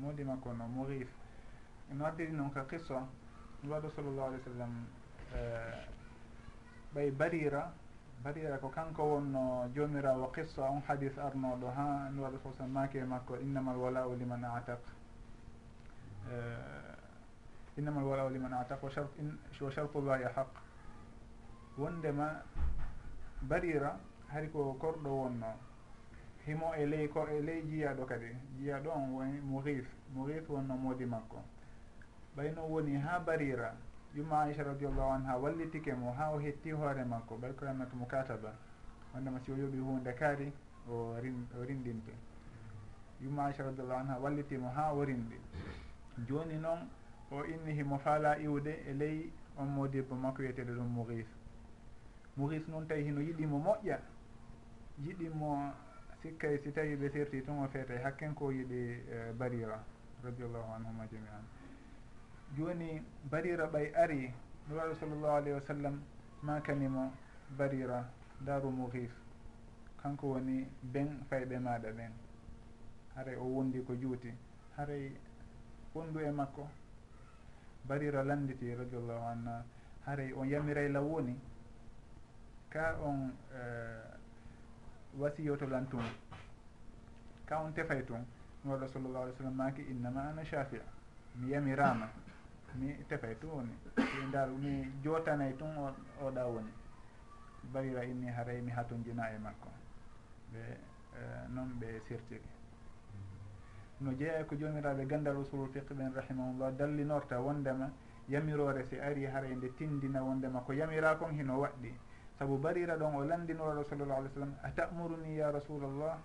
modi 0.00 0.24
makko 0.24 0.52
no 0.52 0.66
morif 0.68 1.08
no 1.94 2.04
addiri 2.06 2.32
noon 2.32 2.50
ka 2.50 2.64
qissa. 2.64 3.06
Waɗo 3.68 3.90
sallllahu 3.90 4.28
alih 4.28 4.38
w 4.40 4.44
sallam 4.44 4.86
eh, 5.34 5.86
ɓay 6.94 7.10
barira. 7.10 7.72
Barira 8.22 8.58
ko 8.58 8.68
kanko 8.68 9.02
wonno 9.02 9.68
jomirawo 9.74 10.30
qissa. 10.32 10.62
On 10.62 10.80
hadis 10.88 11.16
arnoɗo 11.18 11.66
ha 11.76 12.08
nulaɗo 12.10 12.38
sa 12.42 12.50
sallam 12.58 12.72
maake 12.72 13.04
makko 13.04 13.36
innama 13.36 13.72
alwala'u 13.72 14.16
liman 14.16 14.44
ataq 14.44 14.80
eh, 16.30 16.96
innama 17.78 18.00
alwala'u 18.00 18.30
liman 18.30 18.52
ataq 18.52 18.82
wa 18.82 19.70
shartullahi 19.70 20.24
haq 20.34 20.48
wondema 21.78 22.42
barira 23.42 23.98
hari 24.28 24.48
ko 24.50 24.76
korɗo 24.80 25.08
wonno. 25.10 25.69
himo 26.46 26.74
e 26.74 26.86
ley 26.86 27.08
ko 27.08 27.26
e 27.28 27.40
ley 27.42 27.62
jiyaɗo 27.62 28.04
kadi. 28.06 28.26
Jiyaɗo 28.58 28.90
on 28.90 29.12
woni 29.14 29.40
mourif 29.40 29.86
mourif 30.14 30.48
wonno 30.48 30.74
moodi 30.76 31.04
makko. 31.06 31.42
Ɓayno 32.36 32.62
woni 32.68 32.96
ha 32.96 33.18
barira. 33.20 33.74
Yumma 34.14 34.42
aicha 34.42 34.62
radiallahu 34.62 35.10
anha 35.12 35.36
wallitike 35.38 35.92
mo 35.94 36.12
ha 36.12 36.30
o 36.32 36.38
hetti 36.38 36.70
hoore 36.70 37.04
makko. 37.04 37.36
Ɓay 37.36 37.52
ko 37.54 37.64
wannata 37.66 37.96
mo 37.96 38.06
kataba. 38.06 38.52
Wondema 39.14 39.40
si 39.40 39.52
o 39.52 39.56
yooɓi 39.56 39.78
hunde 39.78 40.12
kaari 40.14 40.52
o 40.88 41.14
rin 41.20 41.46
o 41.58 41.64
rindinte. 41.64 42.12
Yumma 43.20 43.44
aicha 43.46 43.62
radiallahu 43.62 44.00
anha 44.00 44.18
wallitimo 44.18 44.68
ha 44.70 44.92
o 44.92 45.04
rindi. 45.04 45.36
Joni 46.26 46.54
noon 46.58 46.88
o 47.30 47.44
inni 47.44 47.72
himo 47.72 47.98
faala 47.98 48.38
iwde 48.38 48.82
e 48.88 48.92
ley 48.92 49.32
on 49.56 49.66
modibbo 49.68 50.14
makko 50.14 50.42
wiyeteɗo 50.42 50.72
ɗum 50.74 50.88
mourif 50.88 51.26
mourif 52.36 52.68
noon 52.68 52.86
tawi 52.88 53.04
hino 53.04 53.20
yiɗimo 53.20 53.58
moƴƴa. 53.58 53.98
Yiɗimo 55.04 55.72
sikkay 56.22 56.58
si 56.62 56.72
tawi 56.72 56.96
ɓe 56.96 57.08
serti 57.10 57.42
tuma 57.42 57.68
feeta 57.68 57.94
hakkenkoyiɓe 58.02 59.32
barira 59.38 59.84
radiallahu 60.24 60.72
anhuma 60.74 61.06
jami 61.10 61.28
an 61.28 61.44
joni 62.56 63.02
barira 63.30 63.66
ɓay 63.66 63.92
ari 63.94 64.32
nuraɗo 64.68 64.94
sallllahu 64.94 65.34
alayhi 65.36 65.52
wa 65.54 65.60
sallam 65.66 66.02
makanimo 66.42 67.12
barira 67.58 68.08
daru 68.40 68.70
mouris 68.70 69.10
kanko 70.02 70.26
woni 70.32 70.66
ben 70.82 71.24
fayɓe 71.30 71.58
maɗa 71.58 71.92
ɓen 71.92 72.12
haray 73.20 73.36
o 73.36 73.44
wondi 73.44 73.80
ko 73.84 73.94
juuti. 73.94 74.32
Haray 74.76 75.12
wondu 75.94 76.20
e 76.20 76.30
makko. 76.30 76.68
Barira 77.84 78.22
landiti 78.24 78.74
radiallahu 78.74 79.24
anhu. 79.32 79.62
Haray 80.06 80.32
on 80.32 80.48
yamiray 80.48 80.88
law 80.92 81.02
woni 81.04 81.36
ka 82.70 82.96
on 83.04 83.32
uh, 83.52 84.09
wasiyotolan 85.18 85.86
tun. 85.90 86.04
Ka 87.46 87.60
on 87.62 87.72
tefay 87.72 88.02
tun 88.06 88.24
walla 88.64 88.86
sallllahu 88.88 89.24
alih 89.24 89.34
w 89.34 89.36
sallam 89.38 89.54
maki 89.54 89.82
innama 89.82 90.28
ana 90.30 90.44
shafia. 90.44 90.82
Mi 91.34 91.50
yamirama 91.52 92.08
mi 92.74 92.94
tefay 93.08 93.34
tun 93.40 93.50
woni. 93.50 93.74
Mi 93.96 94.26
ndaru 94.28 94.56
mi 94.58 94.86
jotanay 95.02 95.52
tun 95.56 95.70
oɗa 96.22 96.44
woni. 96.46 96.72
Barira 97.72 98.04
inni 98.04 98.28
haray 98.30 98.60
mi 98.60 98.70
hatonjina 98.70 99.30
e 99.34 99.38
makko. 99.38 99.68
Ɓe 100.52 100.62
e, 101.14 101.48
noon 101.48 101.78
ɓe 101.80 102.00
sirtiri 102.08 102.48
no 104.00 104.12
jeeya 104.12 104.44
ko 104.46 104.54
jomiraɓe 104.56 105.06
gandal 105.06 105.36
usulul 105.36 105.68
fiqe 105.68 105.92
ɓen 105.94 106.12
rahimahullah 106.14 106.72
dallinorta 106.76 107.38
wondema 107.40 107.90
yamirore 108.28 108.84
si 108.88 108.98
ari 108.98 109.26
haray 109.26 109.54
nde 109.54 109.74
tindina 109.76 110.22
wondema 110.22 110.60
ko 110.60 110.72
yamira 110.72 111.16
kon 111.18 111.32
hino 111.34 111.60
waɗɗi. 111.60 111.92
saabu 112.40 112.56
barira 112.56 112.96
ɗon 112.96 113.14
o 113.16 113.24
landinoraɗo 113.24 113.84
sallallah 113.84 114.16
alih 114.16 114.30
w 114.30 114.34
sallam 114.34 114.54
a 114.62 114.70
tamuruni 114.72 115.36
ya 115.36 115.50
rasulallah 115.52 116.16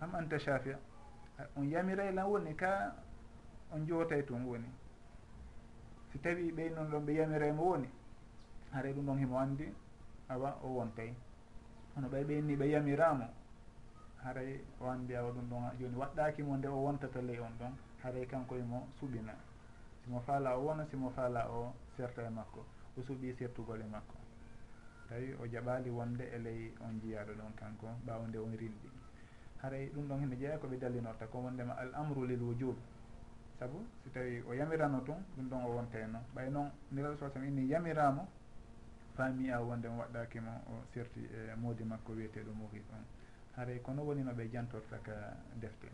am 0.00 0.14
anta 0.14 0.38
shafia 0.38 0.78
on 1.56 1.64
yamiray 1.64 2.12
lan 2.12 2.26
woni 2.28 2.54
ka? 2.54 2.92
On 3.72 3.86
jootay 3.86 4.22
tun 4.26 4.44
woni. 4.44 4.68
Si 6.12 6.18
tawi 6.20 6.52
ɓey 6.52 6.70
noon 6.74 6.90
ɗon 6.90 7.04
ɓe 7.06 7.12
yamiraymo 7.14 7.62
woni 7.64 7.88
haray 8.72 8.92
ɗum 8.92 9.06
ɗon 9.06 9.18
himo 9.18 9.38
andi 9.38 9.74
awa 10.28 10.58
o 10.62 10.68
wontay. 10.76 11.14
Hono 11.94 12.08
ɓay 12.08 12.24
ɓeyni 12.24 12.56
ɓe 12.56 12.66
yamiramo 12.68 13.24
haray 14.24 14.60
o 14.80 14.90
andi 14.90 15.16
awa 15.16 15.30
ɗum 15.32 15.48
ɗon 15.48 15.72
joni 15.78 15.96
waɗɗakimo 15.96 16.56
nde 16.56 16.68
o 16.68 16.84
wontata 16.84 17.20
ley 17.22 17.38
on 17.40 17.56
ɗon 17.58 17.72
haray 18.02 18.26
kanko 18.26 18.56
emo 18.56 18.86
suɓina. 19.00 19.32
Simo 20.04 20.20
faala 20.20 20.56
o 20.58 20.64
wona 20.66 20.84
simo 20.90 21.08
faala 21.16 21.48
o 21.48 21.72
serta 21.96 22.22
e 22.26 22.28
makko 22.30 22.60
o 22.96 23.00
suuɓi 23.02 23.32
sertugol 23.38 23.80
e 23.80 23.84
makko. 23.86 24.27
tawi 25.08 25.34
o 25.40 25.46
jaɓali 25.46 25.90
wonde 25.90 26.24
e 26.34 26.38
ley 26.38 26.72
on 26.80 27.00
jiyaɗo 27.00 27.32
ɗon 27.34 27.52
kanko 27.56 27.88
ɓawde 28.06 28.38
on 28.38 28.56
rinɗi 28.56 28.88
haray 29.62 29.88
ɗum 29.94 30.08
ɗon 30.08 30.20
hene 30.20 30.36
jeeya 30.36 30.58
koɓe 30.58 30.76
dallinorta 30.78 31.26
ko 31.26 31.38
wondema 31.38 31.74
al 31.76 31.90
amru 31.94 32.24
lil 32.26 32.42
wujub 32.42 32.76
saabu 33.58 33.78
si 34.02 34.10
tawi 34.10 34.42
o 34.48 34.52
yamirano 34.54 35.00
tun 35.04 35.18
ɗum 35.36 35.48
ɗon 35.50 35.62
o 35.64 35.68
wontayno 35.76 36.18
ɓay 36.34 36.50
noon 36.50 36.70
niraɗo 36.92 37.16
sa 37.16 37.30
sam 37.30 37.44
inni 37.44 37.66
yamiramo 37.66 38.28
faami 39.18 39.50
a 39.50 39.58
wonde 39.60 39.88
mo 39.88 39.98
waɗɗakimo 40.02 40.52
o 40.70 40.74
serti 40.94 41.20
e 41.26 41.54
moodi 41.56 41.82
makko 41.84 42.12
wiyeteɗo 42.12 42.52
muhit 42.54 42.86
on. 42.94 43.02
Haray 43.56 43.80
kono 43.82 44.02
woni 44.06 44.22
no 44.22 44.32
ɓe 44.32 44.48
jantorta 44.52 44.96
ka 45.02 45.34
defte? 45.58 45.88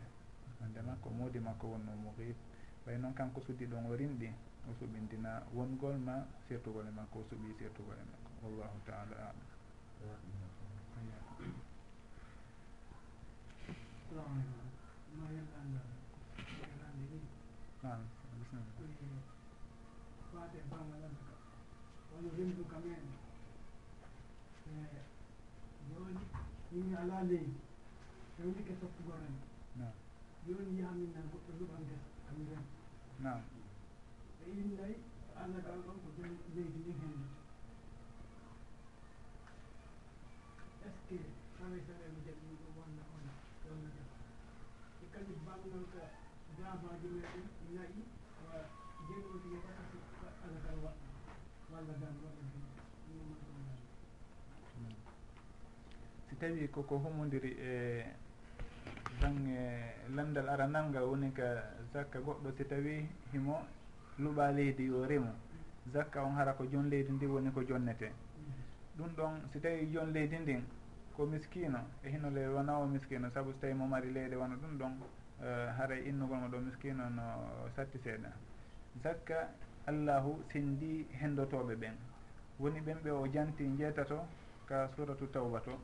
Wondema 0.61 0.93
ko 1.01 1.09
moodi 1.09 1.39
makko 1.39 1.65
wonno 1.73 1.91
muhit 2.03 2.37
ɓay 2.85 2.97
noon 2.99 3.13
kanko 3.15 3.41
suddi 3.41 3.65
ɗon 3.65 3.85
o 3.89 3.95
rinɗi 3.95 4.29
o 4.69 4.73
suɓindina 4.77 5.41
wongol 5.55 5.97
ma 5.97 6.21
sertugol 6.47 6.85
e 6.87 6.91
makko 6.91 7.19
o 7.19 7.23
suuɓi 7.29 7.55
sertugol 7.57 7.97
e 7.97 8.05
makko. 8.11 8.34
wallahu 8.45 8.77
taala 8.85 9.15
alam. 9.17 9.37
Fate 20.35 20.59
bangalanta 20.69 21.33
ka 22.09 22.15
rendu 22.37 22.63
kamen 22.71 23.03
joni 25.89 26.23
min 26.71 26.93
ala 27.01 27.17
leydi 27.29 27.53
rewdike 28.39 28.73
soppugoren 28.81 29.35
joni 30.45 30.79
yamin 30.81 31.11
goɗɗo 31.31 31.51
luɓan 31.59 31.81
nder 31.85 32.01
kam 32.25 32.35
nden 32.43 32.63
ɓe 34.37 34.45
innayi 34.61 34.95
allah 35.39 35.59
gal 35.65 35.79
ɗon 35.85 35.97
ko 36.03 36.07
joni 36.17 36.35
leydi 36.55 36.77
ndin 36.79 36.97
hen 37.01 37.13
si 56.29 56.35
tawi 56.39 56.67
koko 56.67 56.97
humodiri 56.99 57.51
e 57.59 58.05
bange 59.21 59.59
landal 60.15 60.49
aranal 60.49 60.89
ngal 60.89 61.03
woni 61.03 61.31
ka 61.31 61.47
zakka 61.93 62.19
goɗɗo 62.19 62.51
si 62.57 62.63
tawi 62.65 63.07
himo 63.31 63.63
luɓa 64.19 64.51
leydi 64.51 64.83
yo 64.85 65.05
remo 65.05 65.31
zakka 65.93 66.23
on 66.23 66.35
hara 66.35 66.53
ko 66.53 66.65
jon 66.65 66.89
leydi 66.89 67.11
ndi 67.11 67.25
woni 67.25 67.51
ko 67.51 67.61
jonnete. 67.63 68.11
Ɗum 68.97 69.09
ɗon 69.15 69.33
si 69.51 69.59
tawi 69.59 69.87
jon 69.93 70.11
leydi 70.11 70.37
ndin 70.39 70.63
ko 71.15 71.25
miskino 71.25 71.79
e 72.03 72.09
hino 72.09 72.29
le 72.29 72.47
wona 72.47 72.77
o 72.79 72.85
miskino 72.87 73.29
saabu 73.31 73.51
so 73.53 73.57
tawi 73.59 73.73
mo 73.73 73.85
mari 73.87 74.11
leyde 74.11 74.35
wona 74.35 74.55
ɗum 74.55 74.77
ɗon 74.77 74.93
Eh, 75.43 75.67
haray 75.77 76.07
innugol 76.07 76.37
mo 76.39 76.47
ɗo 76.47 76.57
miskino 76.59 77.09
no 77.09 77.23
satti 77.75 77.97
seeɗa. 77.99 78.31
Zakka 79.03 79.49
allahu 79.85 80.41
sindi 80.51 81.05
hendotoɓe 81.11 81.75
ɓen. 81.75 81.95
Woni 82.59 82.79
ɓen 82.81 82.99
ɓe 83.03 83.09
o 83.11 83.27
janti 83.27 83.67
jeetato 83.77 84.25
ka 84.65 84.87
suratu 84.95 85.27
tawba 85.31 85.59
to. 85.59 85.77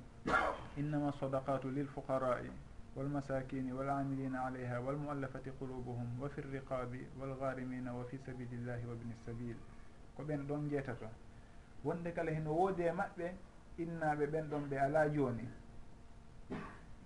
Innama 0.77 1.11
sadakatu 1.19 1.69
lil 1.69 1.87
fuqarai 1.87 2.49
walmasakini 2.95 3.71
walamilina 3.73 4.45
alayha 4.45 4.79
walmuallafati 4.79 5.51
qulubuhum 5.59 6.19
wa 6.19 6.29
fi 6.29 6.41
rriqabi 6.41 7.07
walgarimina 7.19 7.93
wa 7.93 8.03
fi 8.05 8.17
sabilillahi 8.25 8.85
wa 8.85 8.95
bni 8.95 9.13
sabil 9.25 9.55
ko 10.15 10.23
ɓen 10.23 10.47
ɗon 10.47 10.69
jeetato 10.69 11.07
wonde 11.83 12.11
kala 12.13 12.31
heno 12.31 12.51
woodi 12.53 12.83
e 12.83 12.91
maɓɓe 12.91 13.35
innaɓe 13.77 14.25
ɓen 14.27 14.49
ɗon 14.49 14.69
ɓe 14.69 14.77
ala 14.79 15.09
jooni. 15.09 15.47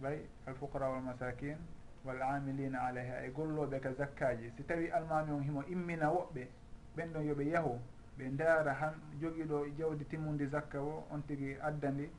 Ɓay 0.02 0.26
alfuqara 0.46 0.90
walmasakin 0.90 1.58
wal 2.06 2.22
amilina 2.22 2.80
alayha 2.82 3.26
e 3.26 3.30
golloɓe 3.32 3.80
ka 3.80 3.92
zakkaji. 3.94 4.52
Si 4.58 4.64
tawi 4.64 4.90
almami 4.92 5.32
on 5.32 5.42
himo 5.44 5.64
immina 5.68 6.08
woɓɓe 6.10 6.48
ɓen 6.96 7.12
ɗon 7.14 7.24
yooɓe 7.26 7.44
yahu 7.50 7.80
ɓe 8.18 8.30
ndaara 8.30 8.74
han 8.74 8.94
jogiiɗo 9.20 9.66
jawdi 9.78 10.06
timmundi 10.06 10.46
zakka 10.48 10.80
o 10.82 11.04
on 11.12 11.22
tigi 11.28 11.58
addandi 11.62 12.10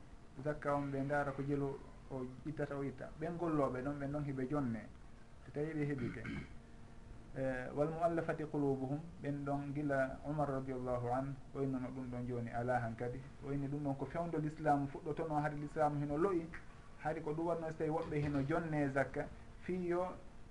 zakka 0.43 0.75
on 0.75 0.91
ɓe 0.91 0.99
ndaara 1.03 1.31
ko 1.31 1.41
jelu 1.43 1.79
o 2.11 2.25
ittata 2.45 2.75
o 2.75 2.83
itta. 2.83 3.09
Ɓen 3.19 3.37
golloɓe 3.37 3.81
ɗon 3.81 3.99
ɓen 3.99 4.11
ɗon 4.11 4.23
hiɓe 4.25 4.47
jonne. 4.49 4.81
So 5.45 5.51
tawi 5.53 5.73
ɓe 5.73 5.85
heɓike 5.85 6.21
eh, 7.37 7.69
walmuallafati 7.75 8.43
qulubuhum 8.45 8.99
ɓen 9.23 9.45
ɗon 9.45 9.73
gila 9.73 10.19
umar 10.27 10.49
radiallahu 10.49 11.07
an 11.13 11.33
oynono 11.55 11.87
ɗum 11.95 12.09
ɗon 12.11 12.27
joni 12.27 12.49
ala 12.51 12.79
han 12.79 12.93
kadi. 12.95 13.19
Oyni 13.47 13.67
ɗum 13.67 13.83
ɗon 13.83 13.95
ko 13.97 14.05
fewdo 14.05 14.37
l'islamu 14.37 14.87
fuɗɗotono 14.87 15.35
haade 15.41 15.55
l'islamu 15.55 15.99
hino 16.01 16.17
loyi 16.17 16.45
haade 17.03 17.21
ko 17.21 17.31
ɗum 17.33 17.45
watno 17.47 17.67
so 17.71 17.77
tawi 17.77 17.89
woɓɓe 17.89 18.15
hino 18.21 18.41
jonne 18.43 18.73
e 18.83 18.89
zakka. 18.89 19.25
fiyo 19.67 20.01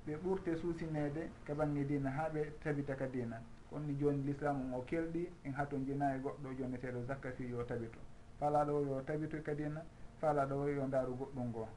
ɓe 0.07 0.12
ɓurte 0.22 0.57
suusinede 0.61 1.31
ka 1.46 1.55
bange 1.55 1.85
dina 1.87 2.11
ha 2.11 2.29
ɓe 2.29 2.52
tabita 2.62 2.94
ka 2.94 3.07
dina 3.07 3.40
konni 3.70 3.96
joni 3.98 4.22
l'islamu 4.26 4.76
o 4.76 4.85
kelɗi 4.85 5.22
en 5.44 5.52
hato 5.55 5.76
e 5.76 6.18
goɗɗo 6.22 6.48
jonneteɗo 6.59 7.00
zakka 7.09 7.31
fi 7.33 7.44
yo 7.48 7.64
tabito. 7.64 7.98
Falaɗo 8.38 8.72
o 8.76 8.81
yo 8.85 9.00
tabito 9.05 9.40
ka 9.42 9.55
dina 9.55 9.83
falaɗo 10.20 10.55
o 10.62 10.68
yo 10.68 10.87
ndaaru 10.87 11.14
goɗɗum 11.16 11.50
goo 11.52 11.68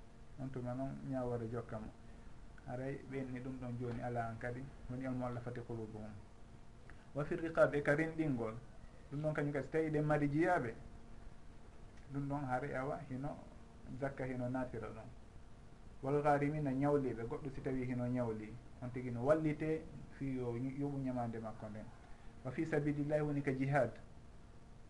on 0.42 0.50
tuma 0.52 0.74
noon 0.74 0.92
ñawore 1.10 1.48
jokka 1.50 1.80
mo. 1.80 1.88
Aray 2.68 3.00
ɓenni 3.10 3.40
ɗum 3.40 3.56
ɗon 3.62 3.78
joni 3.80 4.02
ala 4.02 4.28
an 4.28 4.38
kadi 4.40 4.62
woni 4.90 5.06
almu 5.06 5.26
allah 5.26 5.42
fati 5.42 5.62
kulubu 5.62 5.98
mum 5.98 6.12
wa 7.16 7.24
fi 7.24 7.36
riqab 7.36 7.74
e 7.74 7.82
ka 7.82 7.96
renɗingol 7.96 8.54
ɗum 9.12 9.22
ɗon 9.22 9.34
kañum 9.34 9.54
kadi 9.54 9.66
so 9.66 9.72
tawi 9.72 9.90
ɗen 9.90 10.04
mari 10.06 10.28
jiyaɓe 10.30 10.74
ɗum 12.12 12.28
ɗon 12.28 12.44
haray 12.50 12.76
awa 12.76 13.00
hino 13.10 13.30
zakka 14.00 14.26
hino 14.26 14.50
natira 14.50 14.88
ɗon 14.90 15.08
walgarimina 16.04 16.72
ñawliɓe 16.72 17.24
goɗɗo 17.30 17.50
si 17.56 17.62
tawi 17.62 17.86
hino 17.86 18.08
ñawli 18.08 18.54
on 18.82 18.90
tigui 18.92 19.12
no 19.12 19.22
wallite 19.26 19.82
fi 20.18 20.36
yo 20.38 20.56
yoɓu 20.58 20.98
ñamande 21.04 21.40
makko 21.40 21.68
nden. 21.70 21.86
Wa 22.46 22.52
fi 22.52 22.66
sabilillahi 22.66 23.22
woni 23.22 23.42
ka 23.42 23.52
jihad 23.52 23.92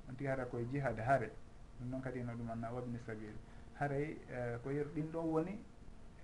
on 0.10 0.14
tigui 0.16 0.28
hara 0.30 0.46
koye 0.46 0.66
jihad 0.72 0.98
haare 1.00 1.32
ɗum 1.80 1.90
noon 1.90 2.02
kadi 2.02 2.22
no 2.24 2.34
ɗum 2.34 2.50
anna 2.52 2.72
wabni 2.72 3.00
sabil 3.06 3.34
haray 3.80 4.18
eh, 4.30 4.60
ko 4.64 4.70
yer 4.72 4.86
ɗin 4.94 5.12
ɗon 5.12 5.26
woni 5.26 5.58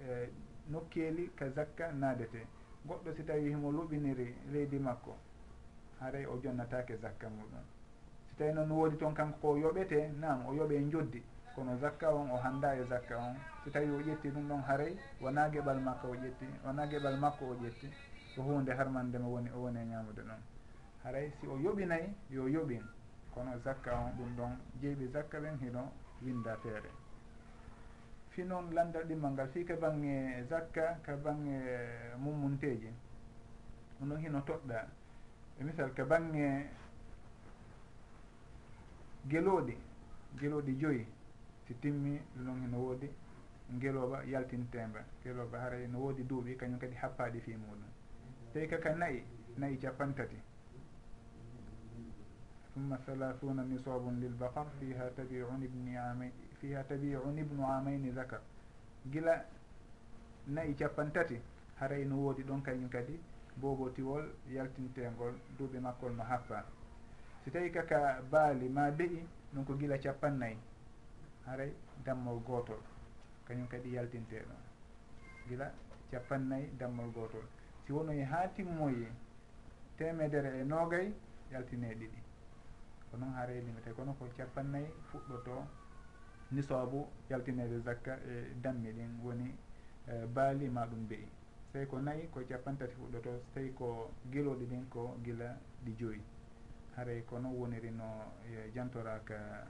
eh, 0.02 0.30
nokkeli 0.70 1.32
ka 1.36 1.50
zakka 1.50 1.92
naadete. 1.92 2.46
Goɗɗo 2.88 3.14
si 3.16 3.24
tawi 3.26 3.50
himo 3.50 3.72
luɓiniri 3.72 4.36
leydi 4.52 4.78
makko 4.78 5.16
haray 6.00 6.26
o 6.26 6.38
jonnatake 6.44 6.96
zakka 7.02 7.28
muɗum. 7.30 7.64
Si 8.30 8.36
tawi 8.36 8.54
noon 8.54 8.70
woodi 8.72 8.98
toon 8.98 9.14
kanko 9.14 9.38
ko 9.42 9.56
yoɓete 9.58 10.12
nam 10.20 10.46
o 10.46 10.54
yoɓe 10.54 10.90
joddi 10.92 11.24
kono 11.56 11.78
zakka 11.78 12.10
on 12.14 12.30
o 12.32 12.38
handa 12.38 12.76
e 12.76 12.84
zakka 12.84 13.18
on. 13.18 13.36
So 13.64 13.70
tawi 13.72 13.90
o 13.90 14.00
ƴetti 14.02 14.30
ɗum 14.30 14.48
ɗon 14.48 14.62
haaray 14.68 14.98
wona 15.22 15.50
geɓal 15.50 15.80
makko 15.80 16.08
o 16.08 16.16
ƴetti 16.16 16.46
wona 16.66 16.86
geɓal 16.88 17.18
makko 17.18 17.46
o 17.46 17.56
ƴetti 17.56 17.88
ko 18.36 18.42
hunde 18.42 18.72
harmandema 18.74 19.28
woni 19.28 19.50
o 19.56 19.60
woni 19.62 19.80
e 19.80 19.86
ñamude 19.86 20.22
ɗon. 20.22 20.42
Haray 21.04 21.32
si 21.40 21.48
o 21.48 21.58
yoɓinayi 21.58 22.14
yo 22.30 22.48
yoɓin. 22.48 22.84
Kono 23.34 23.58
zakka 23.64 23.92
on 23.96 24.12
ɗum 24.18 24.36
ɗon 24.36 24.52
jeyɓe 24.82 25.08
zakka 25.08 25.40
ɓen 25.40 25.58
hino 25.62 25.92
winda 26.22 26.56
feere. 26.58 26.90
Fi 28.30 28.44
noon 28.44 28.74
landal 28.74 29.06
ɗimmal 29.08 29.32
ngal 29.32 29.48
fi 29.50 29.64
ka 29.66 29.76
bange 29.76 30.44
zakka 30.50 31.00
ka 31.04 31.16
bange 31.16 31.56
mummunteji 32.18 32.90
ɗum 34.00 34.10
ɗon 34.10 34.20
hino 34.20 34.42
toɗɗa. 34.42 34.88
E 35.60 35.64
misal 35.64 35.94
ka 35.94 36.04
bange 36.04 36.70
gelooɗi 39.30 39.78
gelooɗi 40.40 40.76
joyyi 40.80 41.15
si 41.68 41.74
timmi 41.80 42.22
ɗum 42.36 42.46
ɗon 42.46 42.62
heno 42.62 42.78
woodi 42.78 43.10
ngeloba 43.74 44.24
yaltintemba 44.26 45.00
ngeloba 45.22 45.60
haray 45.60 45.88
no 45.88 46.00
woodi 46.00 46.24
duuɓi 46.24 46.56
kañum 46.58 46.80
kadi 46.80 46.96
happaɗi 46.96 47.40
fi 47.40 47.56
muɗum. 47.58 47.90
Tawi 48.54 48.68
kaka 48.68 48.94
nayi 48.96 49.24
nayi 49.58 49.78
capantati 49.78 50.38
summa 52.74 52.98
halahuna 53.08 53.64
misabum 53.64 54.20
lil 54.20 54.34
bakar 54.38 54.66
fiha 54.80 55.10
tabiun 55.16 55.64
ibni 55.64 55.96
amai 55.98 56.32
fiha 56.62 56.84
tabiun 56.84 57.38
ibnu 57.38 57.64
amaini 57.66 58.12
zakar 58.12 58.42
gila 59.12 59.46
nayi 60.48 60.76
capantati 60.76 61.40
haray 61.80 62.06
no 62.06 62.16
woodi 62.18 62.44
ɗon 62.44 62.62
kañum 62.64 62.90
kadi 62.90 63.20
bobo 63.58 63.90
yaltintengol 64.52 65.34
duuɓi 65.58 65.80
makkol 65.80 66.14
no 66.16 66.24
happa 66.24 66.66
si 67.44 67.52
tawi 67.52 67.72
kaka 67.72 68.22
baali 68.32 68.70
ma 68.70 68.92
beyi 68.92 69.26
ɗum 69.54 69.66
ko 69.66 69.74
gila 69.78 69.98
capannayyi 69.98 70.58
haray 71.46 71.72
dammol 72.04 72.40
gotol 72.44 72.82
kañum 73.48 73.68
kadi 73.68 73.90
yaltinte 73.94 74.40
ɗon 74.40 74.62
gila 75.48 75.72
capannayyi 76.12 76.72
dammol 76.78 77.12
gotol 77.12 77.44
si 77.86 77.92
wonoyi 77.94 78.20
e 78.20 78.24
ha 78.24 78.48
timmoyi 78.56 79.08
temedere 79.98 80.60
e 80.60 80.64
nogayi 80.64 81.14
yaltine 81.52 81.88
e 81.92 81.96
ɗiɗi. 81.96 82.20
Ko 83.12 83.18
noon 83.18 83.34
haray 83.34 83.58
e 83.58 83.62
limite. 83.62 83.94
Kono 83.94 84.14
ko 84.14 84.26
capannayyi 84.38 84.90
fuɗɗoto 85.12 85.66
nisobu 86.52 87.08
yaltinede 87.30 87.80
zakka 87.80 88.18
e 88.26 88.54
dammi 88.62 88.92
ɗin. 88.92 89.20
Woni 89.24 89.56
baali 90.34 90.70
ma 90.70 90.86
ɗum 90.86 91.08
beyi 91.08 91.28
so 91.66 91.72
tawi 91.74 91.86
ko 91.88 92.00
nayyi 92.00 92.30
ko 92.32 92.40
capan 92.48 92.78
tati 92.78 92.96
fuɗɗoto 92.96 93.30
so 93.40 93.46
tawi 93.54 93.74
ko 93.74 94.12
giloɗi 94.32 94.66
ɗin 94.66 94.90
ko 94.90 95.18
gila 95.24 95.58
ɗi 95.84 95.96
joyyi 95.98 96.24
haray 96.96 97.22
ko 97.26 97.40
noon 97.40 97.54
woniri 97.56 97.92
no 97.92 98.32
jantoraka 98.74 99.68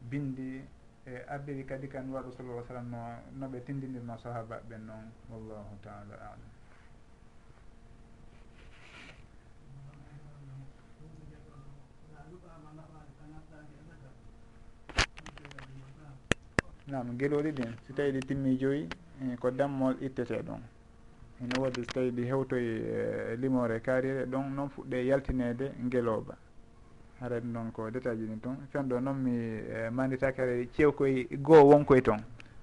bindi 0.00 0.64
e 1.06 1.24
ardiri 1.28 1.64
kadi 1.64 1.88
kan 1.88 2.10
waɗu 2.12 2.30
sallah 2.36 2.64
sallam 2.68 2.90
no 2.90 2.98
noɓe 3.40 3.64
tindinirno 3.64 4.16
sahaba 4.18 4.60
ɓen 4.68 4.84
noon 4.86 5.06
wallahu 5.30 5.76
taala 5.82 6.14
alam. 6.14 6.50
Nam 16.86 17.16
geloɗi 17.18 17.52
ɗin 17.52 17.72
si 17.86 17.92
tawi 17.94 18.12
ɗi 18.12 18.20
timmi 18.26 18.58
joyyi 18.58 18.88
e 19.22 19.36
ko 19.36 19.50
dammol 19.50 19.96
ittete 20.02 20.42
ɗon. 20.42 20.60
Ene 21.40 21.54
waɗi 21.60 21.84
so 21.84 21.92
tawi 21.92 22.10
ɗi 22.10 22.24
hewtoye 22.26 23.36
limore 23.36 23.80
kaarire 23.80 24.26
ɗon 24.26 24.52
noon 24.54 24.68
fuɗɗe 24.68 25.06
yaltinede 25.06 25.72
gueloba 25.90 26.36
haɗati 27.20 27.46
noon 27.46 27.72
ko 27.72 27.90
détail 27.90 28.18
ji 28.18 28.26
ɗin 28.26 28.40
toon 28.40 28.56
fen 28.70 28.88
ɗo 28.88 29.00
noon 29.00 29.16
mi 29.22 29.32
e, 29.36 29.90
manditake 29.90 30.40
aɗa 30.42 30.66
cewkoye 30.72 31.26
goho 31.42 31.64
wonkoye 31.70 32.02
toon 32.02 32.20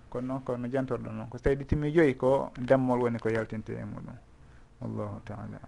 kono 0.10 0.28
noon 0.28 0.44
kono 0.44 0.68
jantorɗo 0.68 1.12
noon. 1.12 1.30
Ko 1.30 1.38
so 1.38 1.44
tawi 1.44 1.56
ɗi 1.56 1.66
timmi 1.66 1.92
joyyi 1.92 2.16
ko 2.18 2.52
dammol 2.58 3.00
woni 3.02 3.20
ko 3.20 3.30
yaltinte 3.30 3.70
e 3.74 3.84
muɗum. 3.86 4.16
Wallahu 4.82 5.20
taala 5.26 5.60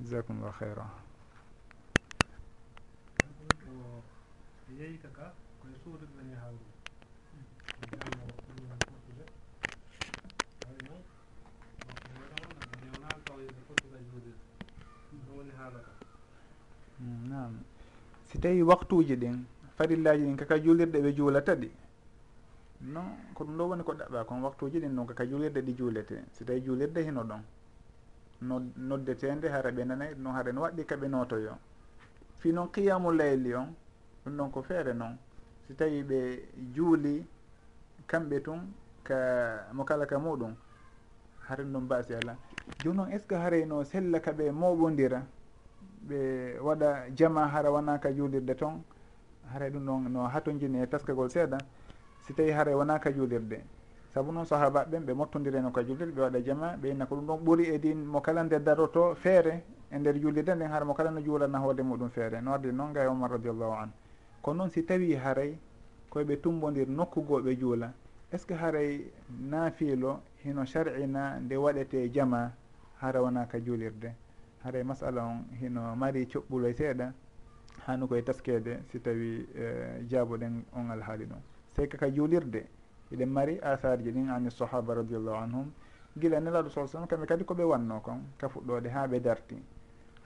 jasakumllah 0.00 0.52
heyra 0.60 0.84
yeyi 4.78 4.98
kaka 5.02 5.32
koye 5.60 5.74
suudude 5.82 6.04
suuduɗani 6.06 6.34
hawru 6.42 6.64
haala 15.58 15.78
ka 15.86 16.05
Mm, 17.00 17.28
nam 17.28 17.52
si 18.24 18.38
tawi 18.38 18.62
waktuji 18.62 19.16
ɗin 19.16 19.44
farillaji 19.76 20.24
ɗin 20.24 20.36
kaka 20.36 20.58
julirɗe 20.58 20.98
ɓe 21.02 21.12
juulata 21.16 21.54
ɗi? 21.54 21.70
Non 22.80 23.04
ko 23.34 23.44
ɗum 23.44 23.56
ɗo 23.58 23.64
woni 23.68 23.82
ko 23.84 23.92
ɗaɓɓa 23.92 24.24
kon 24.26 24.42
waktuji 24.42 24.80
ɗin 24.80 24.96
ɗon 24.96 25.06
kaka 25.06 25.24
julirɗe 25.26 25.60
ɗi 25.62 25.74
juulete. 25.76 26.24
Si 26.32 26.44
tawi 26.44 26.60
juulirde 26.64 26.98
hino 27.04 27.22
ɗon 27.24 27.42
no 28.42 28.60
noddetende 28.76 29.48
hara 29.48 29.70
ɓe 29.70 29.84
nanayi 29.84 30.14
ɗum 30.14 30.32
hara 30.32 30.52
no 30.52 30.60
waɗɗi 30.62 30.84
kaɓe 30.86 31.08
notoyo 31.08 31.58
fi 32.38 32.52
noon 32.52 32.68
qiyamu 32.72 33.10
layli 33.12 33.54
on 33.54 33.68
ɗum 34.24 34.36
ɗon 34.36 34.50
ko 34.50 34.62
feere 34.62 34.92
noon. 34.94 35.16
Si 35.66 35.74
tawi 35.74 36.02
ɓe 36.02 36.48
juuli 36.74 37.26
kamɓe 38.06 38.40
tun 38.42 38.72
ka 39.04 39.68
mo 39.72 39.84
kala 39.84 40.06
ka 40.06 40.18
muɗum 40.18 40.54
haren 41.48 41.72
ɗum 41.72 41.84
mbasi 41.84 42.14
ala 42.14 42.36
joni 42.82 42.96
noon 42.96 43.08
est 43.12 43.18
ce 43.20 43.26
que 43.26 43.34
harayno 43.34 43.84
sella 43.84 44.18
kaɓe 44.20 44.50
moɓodira 44.50 45.22
ɓe 46.08 46.58
waɗa 46.60 47.10
jama 47.14 47.48
hara 47.48 47.70
wonaka 47.70 48.12
juulirde 48.12 48.54
toon 48.56 48.82
haray 49.52 49.70
ɗum 49.70 49.84
ɗon 49.86 50.08
no 50.12 50.28
hatojini 50.28 50.82
e 50.82 50.86
taskagol 50.86 51.28
seeɗa. 51.30 51.58
Si 52.26 52.34
tawi 52.34 52.50
haray 52.50 52.74
wonaka 52.74 53.12
juulirde 53.12 53.62
saabu 54.14 54.32
noon 54.32 54.44
sahabaɓe 54.46 54.90
ɓen 54.90 55.04
ɓe 55.06 55.12
mottodireno 55.14 55.70
ka 55.72 55.82
juulirde 55.84 56.12
ɓe 56.14 56.20
waɗa 56.22 56.40
jama 56.44 56.76
ɓe 56.76 56.90
inna 56.90 57.06
ko 57.06 57.16
ɗum 57.16 57.26
ɗon 57.26 57.38
ɓuuri 57.44 57.64
e 57.74 57.78
din 57.78 58.04
mo 58.04 58.20
kala 58.20 58.42
nde 58.44 58.58
daroto 58.62 59.14
feere 59.14 59.62
e 59.90 59.98
nder 59.98 60.18
juulirde 60.20 60.54
nden 60.54 60.70
hara 60.70 60.84
mo 60.84 60.94
kala 60.94 61.10
no 61.10 61.20
juulana 61.20 61.58
hoode 61.58 61.82
muɗum 61.82 62.08
feere. 62.10 62.40
No 62.40 62.52
ardi 62.52 62.72
noon 62.72 62.92
gay 62.92 63.06
omar 63.06 63.30
radiallahu 63.30 63.72
an. 63.72 63.90
Kono 64.42 64.58
noon 64.58 64.70
si 64.70 64.82
tawi 64.84 65.14
haray 65.14 65.58
koyeɓe 66.10 66.40
tumbodir 66.40 66.88
nokkugoɓe 66.88 67.58
juula 67.58 67.92
est 68.32 68.38
ce 68.38 68.46
que 68.46 68.54
haray 68.54 69.12
naafiilo 69.38 70.20
hino 70.44 70.64
sar'ina 70.66 71.38
nde 71.40 71.54
waɗete 71.56 72.10
jama 72.12 72.52
hara 73.00 73.22
wonaka 73.22 73.60
juulirde? 73.60 74.14
haray 74.66 74.82
masala 74.82 75.22
on 75.24 75.44
hino 75.60 75.96
mari 75.96 76.26
coɓɓuloy 76.26 76.74
seeɗa 76.74 77.12
hanu 77.86 78.08
koye 78.08 78.22
taskede 78.22 78.82
si 78.90 78.98
tawi 79.00 79.46
e, 79.54 80.04
jaaboɗen 80.10 80.64
on 80.74 80.90
alhaali 80.90 81.24
ɗon 81.24 81.40
sey 81.74 81.86
kaka 81.88 82.10
juulirde 82.10 82.66
eɗen 83.12 83.28
mari 83.30 83.58
asarji 83.62 84.10
ɗin 84.12 84.28
ani 84.30 84.50
sahaba 84.50 84.94
radiallahu 84.94 85.36
anhum. 85.36 85.70
Gila 86.18 86.40
nelaɗo 86.40 86.68
sa 86.70 86.86
sallam 86.86 87.06
kamɓe 87.08 87.26
kadi 87.26 87.44
koɓe 87.44 87.62
wanno 87.64 88.00
kon 88.00 88.20
ka 88.38 88.48
fuɗɗode 88.48 88.88
ha 88.88 89.06
ɓe 89.06 89.20
darti. 89.20 89.56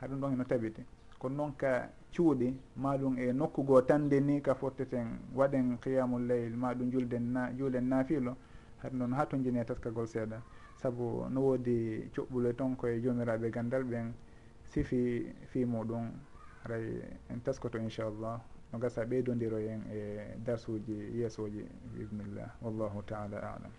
Ha 0.00 0.06
ɗum 0.08 0.20
ɗon 0.20 0.30
hino 0.30 0.44
tabiti 0.44 0.82
kono 1.18 1.34
noon 1.36 1.56
ka 1.56 1.90
cuuɗi 2.14 2.54
maɗum 2.76 3.18
e 3.18 3.32
nokkugoo 3.32 3.82
tande 3.84 4.20
ni 4.20 4.40
ka 4.40 4.54
fotteten 4.54 5.18
waɗen 5.34 5.78
qiyamul 5.80 6.22
leyl 6.26 6.56
maɗum 6.56 6.90
julden 6.90 7.32
na 7.32 7.50
juulen 7.52 7.88
naafilo 7.88 8.36
haɗum 8.82 8.98
ɗon 8.98 9.12
ha 9.14 9.26
to 9.26 9.36
jini 9.36 9.64
taskagol 9.64 10.06
seeɗa. 10.06 10.40
Saabu 10.76 11.28
no 11.28 11.40
woodi 11.40 12.08
coɓɓule 12.14 12.54
toon 12.56 12.76
koye 12.76 13.00
jomiraɓe 13.02 13.46
e 13.46 13.50
gandal 13.50 13.84
ɓen 13.84 14.14
sifi 14.72 15.26
fi 15.50 15.64
muɗum 15.64 16.06
ray 16.64 17.02
en 17.30 17.40
taskoto 17.42 17.78
inchallah. 17.78 18.40
No 18.72 18.78
gasa 18.78 19.04
ɓeydodiro 19.04 19.58
hen 19.58 19.82
e 19.90 19.98
darsuji 20.46 20.96
yeesoji 21.18 21.62
biidnillah 21.92 22.50
wallahu 22.62 23.02
taala 23.02 23.38
alam. 23.38 23.72